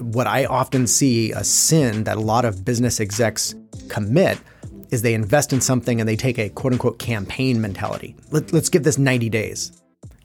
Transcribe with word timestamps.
what 0.00 0.26
I 0.26 0.44
often 0.46 0.86
see 0.86 1.32
a 1.32 1.44
sin 1.44 2.04
that 2.04 2.16
a 2.16 2.20
lot 2.20 2.44
of 2.44 2.64
business 2.64 3.00
execs 3.00 3.54
commit 3.88 4.38
is 4.90 5.02
they 5.02 5.14
invest 5.14 5.52
in 5.52 5.60
something 5.60 6.00
and 6.00 6.08
they 6.08 6.16
take 6.16 6.38
a 6.38 6.48
quote 6.48 6.72
unquote 6.72 6.98
campaign 6.98 7.60
mentality. 7.60 8.16
Let, 8.30 8.52
us 8.52 8.68
give 8.68 8.82
this 8.82 8.98
90 8.98 9.28
days. 9.28 9.72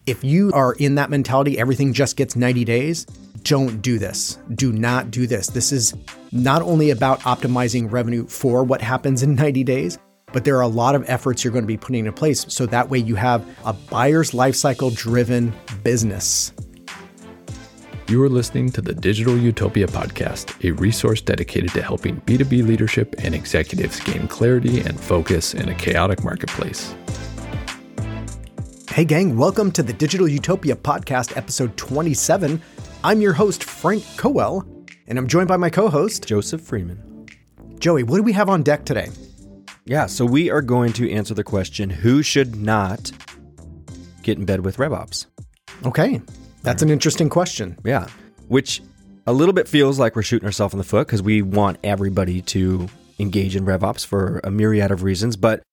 If 0.06 0.24
you 0.24 0.52
are 0.54 0.74
in 0.74 0.96
that 0.96 1.10
mentality, 1.10 1.58
everything 1.58 1.94
just 1.94 2.16
gets 2.16 2.36
90 2.36 2.64
days, 2.64 3.06
don't 3.44 3.82
do 3.82 3.98
this. 4.00 4.38
Do 4.56 4.72
not 4.72 5.12
do 5.12 5.28
this. 5.28 5.48
This 5.48 5.72
is 5.72 5.94
not 6.32 6.62
only 6.62 6.90
about 6.90 7.20
optimizing 7.22 7.92
revenue 7.92 8.28
for 8.28 8.64
what 8.64 8.82
happens 8.82 9.24
in 9.24 9.36
90 9.36 9.64
days, 9.64 9.98
but 10.32 10.44
there 10.44 10.58
are 10.58 10.62
a 10.62 10.68
lot 10.68 10.96
of 10.96 11.04
efforts 11.08 11.44
you're 11.44 11.54
going 11.54 11.64
to 11.64 11.68
be 11.68 11.78
putting 11.78 12.06
in 12.06 12.14
place 12.14 12.46
so 12.50 12.66
that 12.66 12.90
way 12.90 12.98
you 12.98 13.16
have 13.16 13.46
a 13.66 13.74
buyer's 13.74 14.32
lifecycle 14.32 14.96
driven 14.96 15.54
business. 15.84 16.52
You 18.08 18.22
are 18.22 18.30
listening 18.30 18.70
to 18.74 18.82
the 18.82 18.94
Digital 18.94 19.36
Utopia 19.36 19.88
Podcast, 19.88 20.64
a 20.64 20.74
resource 20.74 21.22
dedicated 21.22 21.72
to 21.72 21.82
helping 21.82 22.22
B2B 22.22 22.64
leadership 22.64 23.16
and 23.24 23.34
executives 23.34 24.00
gain 24.00 24.28
clarity 24.28 24.82
and 24.82 25.00
focus 25.00 25.56
in 25.56 25.70
a 25.70 25.74
chaotic 25.74 26.24
marketplace. 26.24 26.94
Hey, 28.92 29.06
gang, 29.06 29.36
welcome 29.36 29.72
to 29.72 29.82
the 29.82 29.92
Digital 29.92 30.28
Utopia 30.28 30.76
Podcast, 30.76 31.36
episode 31.36 31.76
27. 31.78 32.62
I'm 33.04 33.22
your 33.22 33.34
host, 33.34 33.64
Frank 33.64 34.04
Coel, 34.18 34.64
and 35.08 35.18
I'm 35.18 35.28
joined 35.28 35.48
by 35.48 35.58
my 35.58 35.72
co 35.72 35.90
host, 35.90 36.28
Joseph 36.28 36.62
Freeman. 36.62 37.26
Joey, 37.80 38.04
what 38.04 38.18
do 38.18 38.24
we 38.24 38.34
have 38.34 38.50
on 38.50 38.62
deck 38.62 38.86
today? 38.86 39.10
Yeah, 39.86 40.06
so 40.06 40.26
we 40.26 40.52
are 40.52 40.62
going 40.62 40.94
to 40.94 41.12
answer 41.12 41.34
the 41.34 41.44
question 41.44 41.90
who 41.90 42.22
should 42.22 42.56
not 42.56 43.12
get 44.22 44.38
in 44.38 44.46
bed 44.46 44.64
with 44.64 44.78
RevOps? 44.78 45.26
Okay. 45.88 46.22
That's 46.66 46.82
an 46.82 46.90
interesting 46.90 47.30
question. 47.30 47.78
Yeah, 47.84 48.08
which 48.48 48.82
a 49.28 49.34
little 49.34 49.54
bit 49.54 49.68
feels 49.68 49.98
like 50.00 50.16
we're 50.16 50.24
shooting 50.24 50.46
ourselves 50.46 50.74
in 50.74 50.78
the 50.78 50.84
foot 50.84 51.08
because 51.08 51.22
we 51.22 51.42
want 51.42 51.78
everybody 51.84 52.42
to 52.42 52.90
engage 53.20 53.56
in 53.56 53.66
RevOps 53.66 54.06
for 54.06 54.40
a 54.44 54.52
myriad 54.52 54.92
of 54.92 55.04
reasons. 55.04 55.36
But 55.36 55.64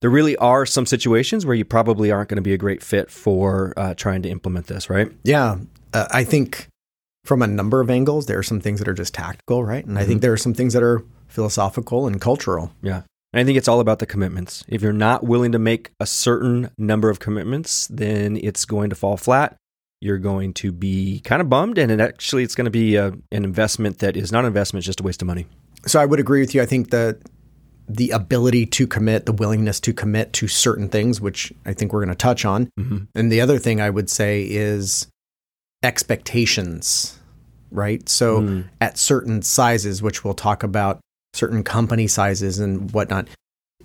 there 0.00 0.10
really 0.10 0.36
are 0.36 0.66
some 0.66 0.86
situations 0.86 1.46
where 1.46 1.54
you 1.54 1.64
probably 1.64 2.10
aren't 2.10 2.28
going 2.28 2.36
to 2.36 2.42
be 2.42 2.52
a 2.52 2.58
great 2.58 2.82
fit 2.82 3.10
for 3.10 3.72
uh, 3.76 3.94
trying 3.94 4.22
to 4.22 4.28
implement 4.28 4.66
this, 4.66 4.90
right? 4.90 5.10
Yeah. 5.24 5.58
Uh, 5.92 6.06
I 6.10 6.24
think 6.24 6.68
from 7.24 7.42
a 7.42 7.46
number 7.46 7.80
of 7.80 7.90
angles, 7.90 8.26
there 8.26 8.38
are 8.38 8.42
some 8.42 8.60
things 8.60 8.80
that 8.80 8.88
are 8.88 8.94
just 8.94 9.14
tactical, 9.14 9.64
right? 9.64 9.84
And 9.84 9.96
I 9.96 10.02
mm-hmm. 10.02 10.08
think 10.08 10.22
there 10.22 10.32
are 10.32 10.38
some 10.38 10.54
things 10.54 10.72
that 10.72 10.82
are 10.82 11.04
philosophical 11.28 12.06
and 12.06 12.20
cultural. 12.20 12.72
Yeah. 12.82 13.02
And 13.32 13.40
I 13.40 13.44
think 13.44 13.56
it's 13.56 13.68
all 13.68 13.80
about 13.80 13.98
the 13.98 14.06
commitments. 14.06 14.64
If 14.68 14.82
you're 14.82 14.92
not 14.92 15.24
willing 15.24 15.52
to 15.52 15.58
make 15.58 15.90
a 16.00 16.06
certain 16.06 16.70
number 16.76 17.08
of 17.08 17.20
commitments, 17.20 17.86
then 17.88 18.36
it's 18.36 18.64
going 18.64 18.90
to 18.90 18.96
fall 18.96 19.16
flat 19.16 19.56
you're 20.02 20.18
going 20.18 20.52
to 20.52 20.72
be 20.72 21.20
kind 21.20 21.40
of 21.40 21.48
bummed. 21.48 21.78
And 21.78 21.92
it 21.92 22.00
actually, 22.00 22.42
it's 22.42 22.56
going 22.56 22.64
to 22.64 22.72
be 22.72 22.96
a, 22.96 23.08
an 23.30 23.44
investment 23.44 24.00
that 24.00 24.16
is 24.16 24.32
not 24.32 24.40
an 24.40 24.46
investment, 24.46 24.84
just 24.84 24.98
a 24.98 25.02
waste 25.04 25.22
of 25.22 25.28
money. 25.28 25.46
So 25.86 26.00
I 26.00 26.06
would 26.06 26.18
agree 26.18 26.40
with 26.40 26.54
you. 26.54 26.60
I 26.60 26.66
think 26.66 26.90
that 26.90 27.18
the 27.88 28.10
ability 28.10 28.66
to 28.66 28.86
commit, 28.88 29.26
the 29.26 29.32
willingness 29.32 29.78
to 29.80 29.92
commit 29.92 30.32
to 30.34 30.48
certain 30.48 30.88
things, 30.88 31.20
which 31.20 31.52
I 31.64 31.72
think 31.72 31.92
we're 31.92 32.00
going 32.00 32.16
to 32.16 32.16
touch 32.16 32.44
on. 32.44 32.68
Mm-hmm. 32.78 32.98
And 33.14 33.30
the 33.30 33.40
other 33.40 33.58
thing 33.58 33.80
I 33.80 33.90
would 33.90 34.10
say 34.10 34.42
is 34.42 35.06
expectations, 35.84 37.18
right? 37.70 38.08
So 38.08 38.40
mm. 38.40 38.64
at 38.80 38.98
certain 38.98 39.42
sizes, 39.42 40.02
which 40.02 40.24
we'll 40.24 40.34
talk 40.34 40.64
about, 40.64 41.00
certain 41.32 41.62
company 41.62 42.08
sizes 42.08 42.58
and 42.58 42.90
whatnot, 42.92 43.28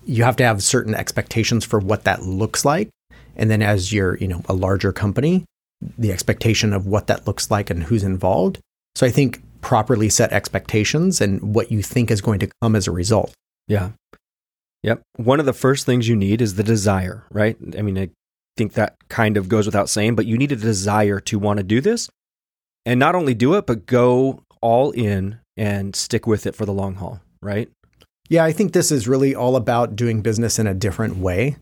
you 0.05 0.23
have 0.23 0.35
to 0.37 0.43
have 0.43 0.63
certain 0.63 0.95
expectations 0.95 1.63
for 1.63 1.79
what 1.79 2.05
that 2.05 2.23
looks 2.23 2.65
like. 2.65 2.89
And 3.35 3.51
then 3.51 3.61
as 3.61 3.93
you're, 3.93 4.17
you 4.17 4.27
know, 4.27 4.41
a 4.49 4.53
larger 4.53 4.91
company, 4.91 5.45
the 5.81 6.11
expectation 6.11 6.73
of 6.73 6.87
what 6.87 7.07
that 7.07 7.27
looks 7.27 7.51
like 7.51 7.69
and 7.69 7.83
who's 7.83 8.03
involved. 8.03 8.59
So 8.95 9.05
I 9.05 9.11
think 9.11 9.41
properly 9.61 10.09
set 10.09 10.31
expectations 10.31 11.21
and 11.21 11.53
what 11.53 11.71
you 11.71 11.81
think 11.81 12.09
is 12.09 12.21
going 12.21 12.39
to 12.39 12.49
come 12.61 12.75
as 12.75 12.87
a 12.87 12.91
result. 12.91 13.33
Yeah. 13.67 13.91
Yep. 14.83 15.01
One 15.17 15.39
of 15.39 15.45
the 15.45 15.53
first 15.53 15.85
things 15.85 16.07
you 16.07 16.15
need 16.15 16.41
is 16.41 16.55
the 16.55 16.63
desire, 16.63 17.25
right? 17.31 17.57
I 17.77 17.81
mean, 17.81 17.97
I 17.97 18.09
think 18.55 18.73
that 18.73 18.95
kind 19.09 19.37
of 19.37 19.49
goes 19.49 19.65
without 19.65 19.89
saying, 19.89 20.15
but 20.15 20.25
you 20.25 20.37
need 20.37 20.51
a 20.51 20.55
desire 20.55 21.19
to 21.21 21.39
want 21.39 21.57
to 21.57 21.63
do 21.63 21.81
this 21.81 22.09
and 22.85 22.99
not 22.99 23.15
only 23.15 23.33
do 23.33 23.55
it, 23.55 23.67
but 23.67 23.85
go 23.85 24.43
all 24.61 24.91
in 24.91 25.39
and 25.55 25.95
stick 25.95 26.25
with 26.25 26.47
it 26.47 26.55
for 26.55 26.65
the 26.65 26.73
long 26.73 26.95
haul, 26.95 27.19
right? 27.41 27.69
Yeah, 28.29 28.43
I 28.43 28.51
think 28.51 28.73
this 28.73 28.91
is 28.91 29.07
really 29.07 29.35
all 29.35 29.55
about 29.55 29.95
doing 29.95 30.21
business 30.21 30.59
in 30.59 30.67
a 30.67 30.73
different 30.73 31.17
way. 31.17 31.57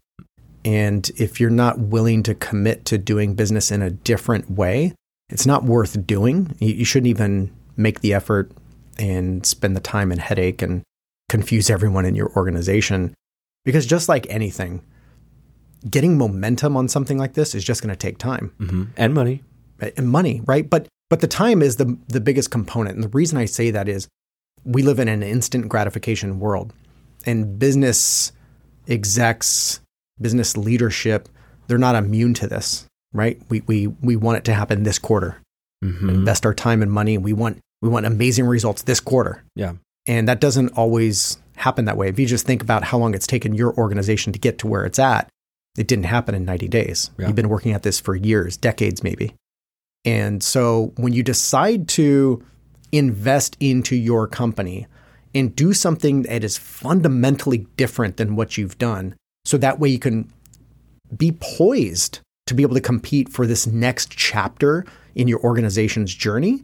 And 0.66 1.10
if 1.16 1.40
you're 1.40 1.52
not 1.52 1.78
willing 1.78 2.24
to 2.24 2.34
commit 2.34 2.86
to 2.86 2.98
doing 2.98 3.36
business 3.36 3.72
in 3.72 3.84
a 3.84 3.92
different 3.92 4.50
way, 4.50 4.94
it's 5.30 5.46
not 5.46 5.64
worth 5.64 6.06
doing. 6.08 6.56
You, 6.60 6.84
shouldn't 6.84 7.08
even 7.08 7.52
make 7.78 8.02
the 8.02 8.16
effort 8.16 8.52
and 8.98 9.46
spend 9.46 9.76
the 9.76 9.82
time 9.82 10.12
and 10.12 10.20
headache 10.20 10.64
and 10.64 10.82
confuse 11.30 11.70
everyone 11.70 12.06
in 12.06 12.16
your 12.16 12.32
organization. 12.36 13.14
Because 13.64 13.86
just 13.86 14.10
like 14.10 14.26
anything, 14.28 14.82
getting 15.88 16.18
momentum 16.18 16.76
on 16.76 16.88
something 16.88 17.20
like 17.20 17.34
this 17.34 17.54
is 17.54 17.64
just 17.64 17.84
going 17.84 17.94
to 17.94 17.96
take 17.96 18.18
time 18.18 18.52
mm-hmm. 18.60 18.84
and 18.98 19.14
money 19.14 19.44
and 19.80 20.10
money, 20.10 20.42
right? 20.46 20.68
But 20.68 20.88
but 21.10 21.22
the 21.22 21.28
time 21.28 21.62
is 21.62 21.76
the 21.76 21.98
the 22.08 22.22
biggest 22.22 22.50
component, 22.52 22.96
and 22.96 23.04
the 23.04 23.10
reason 23.10 23.38
I 23.38 23.46
say 23.46 23.72
that 23.72 23.88
is 23.88 24.08
we 24.64 24.82
live 24.82 25.00
in 25.00 25.08
an 25.08 25.22
instant 25.22 25.70
gratification 25.70 26.40
world, 26.40 26.74
and 27.26 27.60
business 27.60 28.32
execs 28.88 29.80
business 30.20 30.58
leadership, 30.58 31.30
they're 31.68 31.78
not 31.78 31.96
immune 31.96 32.34
to 32.36 32.48
this, 32.48 32.86
right? 33.14 33.42
We, 33.50 33.62
we, 33.62 33.88
we 33.88 34.16
want 34.16 34.38
it 34.38 34.46
to 34.46 34.54
happen 34.54 34.84
this 34.84 35.00
quarter. 35.00 35.42
Mm-hmm. 35.84 36.10
Invest 36.10 36.46
our 36.46 36.54
time 36.54 36.82
and 36.82 36.92
money. 36.92 37.18
We 37.18 37.34
want, 37.34 37.60
we 37.82 37.90
want 37.90 38.06
amazing 38.06 38.46
results 38.46 38.84
this 38.84 39.00
quarter. 39.00 39.44
Yeah. 39.56 39.74
And 40.08 40.28
that 40.28 40.40
doesn't 40.40 40.70
always 40.78 41.38
happen 41.56 41.86
that 41.86 41.98
way. 41.98 42.10
If 42.10 42.20
you 42.20 42.26
just 42.26 42.46
think 42.46 42.62
about 42.62 42.84
how 42.84 42.98
long 42.98 43.14
it's 43.14 43.28
taken 43.28 43.56
your 43.56 43.74
organization 43.76 44.34
to 44.34 44.40
get 44.40 44.60
to 44.60 44.68
where 44.68 44.86
it's 44.86 45.00
at, 45.00 45.30
it 45.78 45.88
didn't 45.88 46.06
happen 46.06 46.36
in 46.36 46.46
90 46.46 46.68
days. 46.68 47.12
Yeah. 47.18 47.28
You've 47.28 47.36
been 47.36 47.50
working 47.50 47.74
at 47.74 47.84
this 47.84 48.00
for 48.00 48.16
years, 48.16 48.58
decades 48.58 49.04
maybe. 49.04 49.34
And 50.06 50.44
so 50.44 50.94
when 50.98 51.14
you 51.14 51.24
decide 51.24 51.88
to 51.90 52.44
invest 52.92 53.58
into 53.60 53.96
your 53.96 54.28
company 54.28 54.88
and 55.34 55.56
do 55.56 55.74
something 55.74 56.22
that 56.24 56.44
is 56.44 56.58
fundamentally 56.58 57.68
different 57.76 58.18
than 58.18 58.36
what 58.36 58.58
you've 58.58 58.78
done, 58.78 59.16
so 59.46 59.58
that 59.58 59.80
way 59.80 59.90
you 59.90 60.00
can 60.00 60.32
be 61.16 61.32
poised 61.40 62.20
to 62.48 62.54
be 62.54 62.64
able 62.64 62.76
to 62.76 62.82
compete 62.82 63.30
for 63.30 63.48
this 63.48 63.66
next 63.66 64.12
chapter 64.12 64.86
in 65.16 65.28
your 65.28 65.40
organization's 65.40 66.14
journey. 66.14 66.64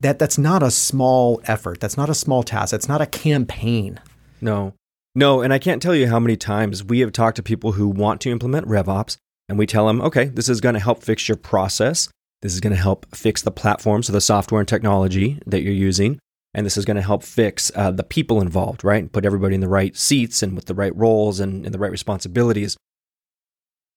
That 0.00 0.18
that's 0.18 0.38
not 0.38 0.62
a 0.62 0.70
small 0.70 1.42
effort. 1.44 1.80
That's 1.80 1.96
not 1.96 2.08
a 2.08 2.14
small 2.14 2.42
task. 2.42 2.70
That's 2.70 2.88
not 2.88 3.02
a 3.02 3.06
campaign. 3.06 4.00
No. 4.40 4.74
No, 5.14 5.42
and 5.42 5.52
I 5.52 5.58
can't 5.58 5.82
tell 5.82 5.94
you 5.94 6.06
how 6.06 6.20
many 6.20 6.36
times 6.36 6.84
we 6.84 7.00
have 7.00 7.12
talked 7.12 7.36
to 7.36 7.42
people 7.42 7.72
who 7.72 7.88
want 7.88 8.20
to 8.22 8.30
implement 8.30 8.68
RevOps 8.68 9.16
and 9.48 9.58
we 9.58 9.66
tell 9.66 9.86
them, 9.86 10.00
okay, 10.00 10.26
this 10.26 10.48
is 10.48 10.60
going 10.60 10.74
to 10.74 10.80
help 10.80 11.02
fix 11.02 11.28
your 11.28 11.36
process. 11.36 12.08
This 12.42 12.54
is 12.54 12.60
going 12.60 12.74
to 12.74 12.80
help 12.80 13.04
fix 13.14 13.42
the 13.42 13.50
platform, 13.50 14.02
so 14.02 14.12
the 14.12 14.20
software 14.20 14.60
and 14.60 14.68
technology 14.68 15.40
that 15.46 15.62
you're 15.62 15.72
using 15.72 16.18
and 16.54 16.66
this 16.66 16.76
is 16.76 16.84
going 16.84 16.96
to 16.96 17.02
help 17.02 17.22
fix 17.22 17.70
uh, 17.74 17.90
the 17.90 18.02
people 18.02 18.40
involved, 18.40 18.84
right? 18.84 19.10
Put 19.10 19.24
everybody 19.24 19.54
in 19.54 19.60
the 19.60 19.68
right 19.68 19.96
seats 19.96 20.42
and 20.42 20.54
with 20.54 20.66
the 20.66 20.74
right 20.74 20.94
roles 20.96 21.40
and, 21.40 21.64
and 21.64 21.74
the 21.74 21.78
right 21.78 21.90
responsibilities. 21.90 22.76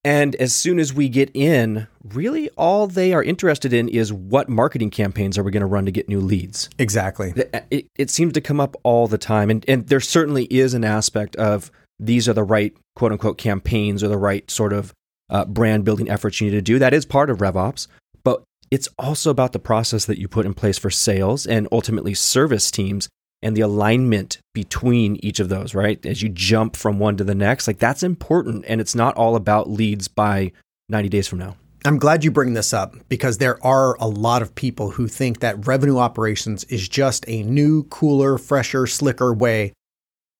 And 0.04 0.34
as 0.36 0.54
soon 0.54 0.78
as 0.78 0.92
we 0.92 1.08
get 1.08 1.30
in, 1.32 1.86
really 2.04 2.50
all 2.50 2.86
they 2.86 3.14
are 3.14 3.22
interested 3.22 3.72
in 3.72 3.88
is 3.88 4.12
what 4.12 4.50
marketing 4.50 4.90
campaigns 4.90 5.38
are 5.38 5.42
we 5.42 5.50
going 5.50 5.62
to 5.62 5.66
run 5.66 5.86
to 5.86 5.90
get 5.90 6.10
new 6.10 6.20
leads? 6.20 6.68
Exactly. 6.78 7.32
It, 7.34 7.66
it, 7.70 7.86
it, 7.96 8.10
seems 8.10 8.34
to 8.34 8.42
come 8.42 8.60
up 8.60 8.76
all 8.82 9.08
the 9.08 9.16
time. 9.16 9.50
And, 9.50 9.64
and 9.66 9.86
there 9.88 10.00
certainly 10.00 10.44
is 10.44 10.74
an 10.74 10.84
aspect 10.84 11.36
of 11.36 11.70
these 11.98 12.28
are 12.28 12.34
the 12.34 12.44
right 12.44 12.76
quote 12.94 13.12
unquote 13.12 13.38
campaigns 13.38 14.02
or 14.02 14.08
the 14.08 14.18
right 14.18 14.48
sort 14.50 14.74
of 14.74 14.92
uh, 15.30 15.46
brand 15.46 15.86
building 15.86 16.10
efforts 16.10 16.38
you 16.38 16.50
need 16.50 16.56
to 16.56 16.62
do. 16.62 16.78
That 16.78 16.92
is 16.92 17.06
part 17.06 17.30
of 17.30 17.38
RevOps. 17.38 17.86
It's 18.74 18.88
also 18.98 19.30
about 19.30 19.52
the 19.52 19.60
process 19.60 20.06
that 20.06 20.18
you 20.18 20.26
put 20.26 20.46
in 20.46 20.52
place 20.52 20.78
for 20.78 20.90
sales 20.90 21.46
and 21.46 21.68
ultimately 21.70 22.12
service 22.12 22.72
teams 22.72 23.08
and 23.40 23.56
the 23.56 23.60
alignment 23.60 24.38
between 24.52 25.14
each 25.22 25.38
of 25.38 25.48
those, 25.48 25.76
right? 25.76 26.04
As 26.04 26.22
you 26.22 26.28
jump 26.28 26.74
from 26.74 26.98
one 26.98 27.16
to 27.18 27.22
the 27.22 27.36
next, 27.36 27.68
like 27.68 27.78
that's 27.78 28.02
important. 28.02 28.64
And 28.66 28.80
it's 28.80 28.96
not 28.96 29.14
all 29.14 29.36
about 29.36 29.70
leads 29.70 30.08
by 30.08 30.50
90 30.88 31.08
days 31.08 31.28
from 31.28 31.38
now. 31.38 31.56
I'm 31.84 32.00
glad 32.00 32.24
you 32.24 32.32
bring 32.32 32.54
this 32.54 32.72
up 32.72 32.96
because 33.08 33.38
there 33.38 33.64
are 33.64 33.94
a 34.00 34.08
lot 34.08 34.42
of 34.42 34.56
people 34.56 34.90
who 34.90 35.06
think 35.06 35.38
that 35.38 35.68
revenue 35.68 35.98
operations 35.98 36.64
is 36.64 36.88
just 36.88 37.24
a 37.28 37.44
new, 37.44 37.84
cooler, 37.84 38.38
fresher, 38.38 38.88
slicker 38.88 39.32
way 39.32 39.72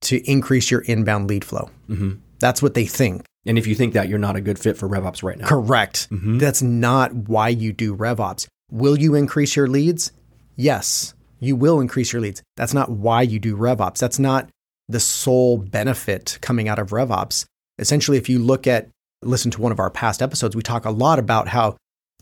to 0.00 0.28
increase 0.28 0.72
your 0.72 0.80
inbound 0.80 1.28
lead 1.28 1.44
flow. 1.44 1.70
Mm-hmm. 1.88 2.14
That's 2.40 2.60
what 2.60 2.74
they 2.74 2.86
think. 2.86 3.22
And 3.46 3.58
if 3.58 3.66
you 3.66 3.74
think 3.74 3.92
that, 3.94 4.08
you're 4.08 4.18
not 4.18 4.36
a 4.36 4.40
good 4.40 4.58
fit 4.58 4.76
for 4.76 4.88
RevOps 4.88 5.22
right 5.22 5.38
now. 5.38 5.46
Correct. 5.46 6.08
Mm-hmm. 6.10 6.38
That's 6.38 6.62
not 6.62 7.14
why 7.14 7.48
you 7.48 7.72
do 7.72 7.94
RevOps. 7.96 8.46
Will 8.70 8.98
you 8.98 9.14
increase 9.14 9.54
your 9.54 9.66
leads? 9.66 10.12
Yes, 10.56 11.14
you 11.40 11.56
will 11.56 11.80
increase 11.80 12.12
your 12.12 12.22
leads. 12.22 12.42
That's 12.56 12.74
not 12.74 12.90
why 12.90 13.22
you 13.22 13.38
do 13.38 13.56
RevOps. 13.56 13.98
That's 13.98 14.18
not 14.18 14.48
the 14.88 15.00
sole 15.00 15.58
benefit 15.58 16.38
coming 16.40 16.68
out 16.68 16.78
of 16.78 16.90
RevOps. 16.90 17.44
Essentially, 17.78 18.16
if 18.16 18.28
you 18.28 18.38
look 18.38 18.66
at, 18.66 18.88
listen 19.22 19.50
to 19.52 19.60
one 19.60 19.72
of 19.72 19.80
our 19.80 19.90
past 19.90 20.22
episodes, 20.22 20.56
we 20.56 20.62
talk 20.62 20.84
a 20.84 20.90
lot 20.90 21.18
about 21.18 21.48
how 21.48 21.76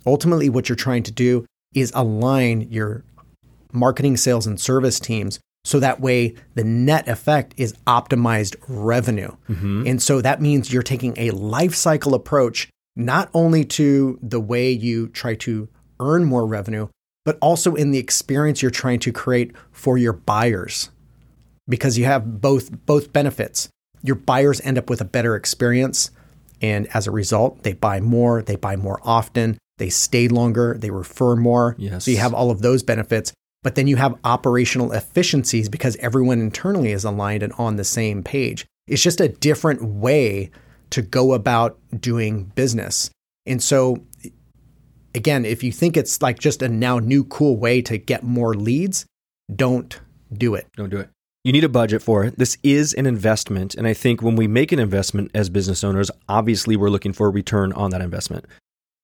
ultimately 0.07 0.49
what 0.49 0.69
you're 0.69 0.77
trying 0.77 1.03
to 1.05 1.13
do 1.13 1.47
is 1.75 1.93
align 1.95 2.63
your 2.71 3.05
marketing, 3.73 4.17
sales, 4.17 4.47
and 4.47 4.61
service 4.61 4.99
teams. 4.99 5.41
So 5.65 5.79
that 5.81 6.01
way, 6.01 6.35
the 6.55 6.65
net 6.65 7.09
effect 7.09 7.55
is 7.57 7.75
optimized 7.87 8.57
revenue. 8.69 9.37
Mm-hmm. 9.49 9.87
And 9.87 10.03
so 10.03 10.21
that 10.21 10.41
means 10.41 10.73
you're 10.73 10.83
taking 10.83 11.15
a 11.17 11.31
life 11.31 11.75
cycle 11.75 12.15
approach, 12.15 12.69
not 12.97 13.31
only 13.33 13.65
to 13.65 14.19
the 14.23 14.41
way 14.41 14.71
you 14.71 15.09
try 15.09 15.35
to 15.37 15.69
earn 16.01 16.25
more 16.25 16.47
revenue, 16.47 16.89
but 17.25 17.39
also 17.41 17.75
in 17.75 17.93
the 17.93 17.99
experience 17.99 18.61
you're 18.61 18.71
trying 18.71 18.99
to 19.01 19.13
create 19.13 19.53
for 19.71 19.97
your 19.97 20.13
buyers. 20.13 20.91
Because 21.69 21.97
you 21.97 22.07
have 22.07 22.41
both, 22.41 22.85
both 22.85 23.13
benefits. 23.13 23.69
Your 24.03 24.17
buyers 24.17 24.61
end 24.63 24.79
up 24.79 24.91
with 24.91 25.01
a 25.01 25.05
better 25.05 25.37
experience. 25.37 26.11
And 26.61 26.89
as 26.89 27.07
a 27.07 27.13
result, 27.13 27.63
they 27.63 27.73
buy 27.73 28.01
more, 28.01 28.43
they 28.43 28.57
buy 28.57 28.75
more 28.75 29.01
often, 29.05 29.59
they 29.79 29.91
stay 29.91 30.27
longer, 30.27 30.77
they 30.77 30.91
refer 30.91 31.37
more. 31.37 31.77
Yes. 31.79 32.05
So 32.05 32.11
you 32.11 32.17
have 32.17 32.35
all 32.35 32.51
of 32.51 32.63
those 32.63 32.83
benefits. 32.83 33.33
But 33.63 33.77
then 33.77 33.87
you 33.87 33.97
have 33.97 34.19
operational 34.25 34.93
efficiencies 34.93 35.69
because 35.69 35.97
everyone 35.97 36.41
internally 36.41 36.93
is 36.93 37.05
aligned 37.05 37.43
and 37.43 37.53
on 37.55 37.77
the 37.77 37.85
same 37.85 38.23
page. 38.23 38.67
It's 38.87 39.03
just 39.03 39.21
a 39.21 39.29
different 39.29 39.83
way 39.83 40.51
to 40.91 41.03
go 41.03 41.33
about 41.33 41.79
doing 41.99 42.45
business. 42.55 43.11
And 43.47 43.63
so, 43.63 44.05
again, 45.15 45.45
if 45.45 45.63
you 45.63 45.73
think 45.73 45.97
it's 45.97 46.21
like 46.21 46.39
just 46.39 46.63
a 46.63 46.69
now 46.69 46.99
new 46.99 47.25
cool 47.25 47.57
way 47.57 47.83
to 47.83 47.99
get 47.99 48.25
more 48.25 48.55
leads, 48.55 49.07
don't 49.55 50.01
do 50.33 50.55
it. 50.55 50.67
Don't 50.77 50.91
do 50.91 50.99
it. 50.99 51.09
You 51.45 51.53
need 51.53 51.65
a 51.65 51.69
budget 51.69 52.03
for 52.03 52.25
it. 52.25 52.39
This 52.39 52.57
is 52.63 52.95
an 52.95 53.07
investment. 53.07 53.75
And 53.75 53.87
I 53.87 53.95
think 53.95 54.23
when 54.23 54.37
we 54.37 54.47
make 54.47 54.71
an 54.71 54.79
investment 54.79 55.31
as 55.35 55.51
business 55.51 55.83
owners, 55.83 56.11
obviously 56.29 56.77
we're 56.77 56.91
looking 56.91 57.13
for 57.13 57.27
a 57.27 57.31
return 57.31 57.73
on 57.73 57.91
that 57.91 58.01
investment. 58.01 58.47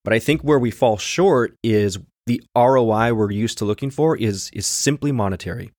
But 0.05 0.13
I 0.13 0.21
think 0.21 0.43
where 0.43 0.59
we 0.59 0.71
fall 0.71 0.99
short 0.99 1.55
is 1.65 1.99
the 2.29 2.43
ROI 2.55 3.15
we're 3.15 3.33
used 3.33 3.59
to 3.59 3.65
looking 3.65 3.91
for 3.91 4.17
is 4.17 4.51
is 4.53 4.67
simply 4.67 5.11
monetary. 5.11 5.73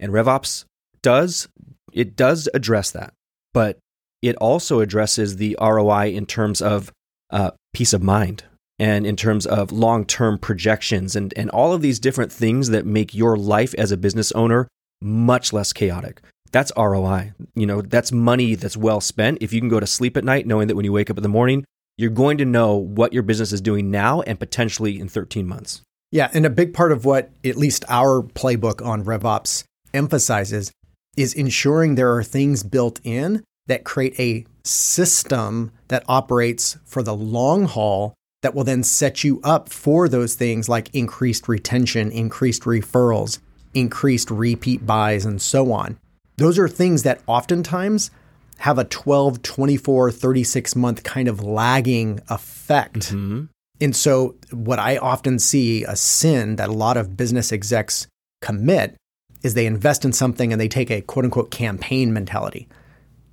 And 0.00 0.12
RevOps 0.12 0.64
does 1.02 1.46
it 1.92 2.16
does 2.16 2.48
address 2.54 2.90
that, 2.90 3.12
but 3.52 3.78
it 4.22 4.34
also 4.36 4.80
addresses 4.80 5.36
the 5.36 5.56
ROI 5.60 6.08
in 6.08 6.26
terms 6.26 6.60
of 6.60 6.90
uh, 7.30 7.52
peace 7.72 7.92
of 7.92 8.02
mind 8.02 8.44
and 8.78 9.06
in 9.06 9.14
terms 9.14 9.46
of 9.46 9.72
long 9.72 10.04
term 10.04 10.38
projections 10.38 11.14
and, 11.14 11.32
and 11.36 11.50
all 11.50 11.72
of 11.72 11.82
these 11.82 12.00
different 12.00 12.32
things 12.32 12.70
that 12.70 12.86
make 12.86 13.14
your 13.14 13.36
life 13.36 13.74
as 13.74 13.92
a 13.92 13.96
business 13.96 14.32
owner 14.32 14.66
much 15.02 15.52
less 15.52 15.72
chaotic. 15.72 16.20
That's 16.52 16.72
ROI. 16.76 17.32
You 17.54 17.66
know, 17.66 17.82
that's 17.82 18.10
money 18.10 18.54
that's 18.54 18.76
well 18.76 19.00
spent. 19.00 19.38
If 19.40 19.52
you 19.52 19.60
can 19.60 19.68
go 19.68 19.80
to 19.80 19.86
sleep 19.86 20.16
at 20.16 20.24
night 20.24 20.46
knowing 20.46 20.68
that 20.68 20.76
when 20.76 20.84
you 20.84 20.92
wake 20.92 21.10
up 21.10 21.16
in 21.16 21.22
the 21.22 21.28
morning, 21.28 21.64
you're 21.96 22.10
going 22.10 22.38
to 22.38 22.46
know 22.46 22.76
what 22.76 23.12
your 23.12 23.22
business 23.22 23.52
is 23.52 23.60
doing 23.60 23.90
now 23.90 24.22
and 24.22 24.38
potentially 24.38 24.98
in 24.98 25.08
13 25.08 25.46
months. 25.46 25.82
Yeah, 26.12 26.30
and 26.32 26.44
a 26.44 26.50
big 26.50 26.74
part 26.74 26.92
of 26.92 27.04
what 27.04 27.30
at 27.44 27.56
least 27.56 27.84
our 27.88 28.22
playbook 28.22 28.84
on 28.84 29.04
RevOps 29.04 29.64
emphasizes 29.94 30.72
is 31.16 31.34
ensuring 31.34 31.94
there 31.94 32.14
are 32.14 32.22
things 32.22 32.62
built 32.62 33.00
in 33.04 33.44
that 33.66 33.84
create 33.84 34.18
a 34.18 34.44
system 34.64 35.70
that 35.88 36.04
operates 36.08 36.76
for 36.84 37.02
the 37.02 37.14
long 37.14 37.64
haul 37.64 38.14
that 38.42 38.54
will 38.54 38.64
then 38.64 38.82
set 38.82 39.22
you 39.22 39.40
up 39.44 39.68
for 39.68 40.08
those 40.08 40.34
things 40.34 40.68
like 40.68 40.94
increased 40.94 41.46
retention, 41.48 42.10
increased 42.10 42.62
referrals, 42.62 43.38
increased 43.74 44.30
repeat 44.30 44.86
buys, 44.86 45.24
and 45.24 45.40
so 45.40 45.72
on. 45.72 45.98
Those 46.36 46.58
are 46.58 46.68
things 46.68 47.02
that 47.02 47.20
oftentimes 47.26 48.10
have 48.58 48.78
a 48.78 48.84
12, 48.84 49.42
24, 49.42 50.10
36 50.10 50.76
month 50.76 51.02
kind 51.02 51.28
of 51.28 51.42
lagging 51.42 52.20
effect. 52.28 53.12
Mm-hmm. 53.12 53.44
And 53.80 53.96
so, 53.96 54.36
what 54.52 54.78
I 54.78 54.98
often 54.98 55.38
see 55.38 55.84
a 55.84 55.96
sin 55.96 56.56
that 56.56 56.68
a 56.68 56.72
lot 56.72 56.96
of 56.96 57.16
business 57.16 57.52
execs 57.52 58.06
commit 58.42 58.96
is 59.42 59.54
they 59.54 59.66
invest 59.66 60.04
in 60.04 60.12
something 60.12 60.52
and 60.52 60.60
they 60.60 60.68
take 60.68 60.90
a 60.90 61.00
quote 61.00 61.24
unquote 61.24 61.50
campaign 61.50 62.12
mentality, 62.12 62.68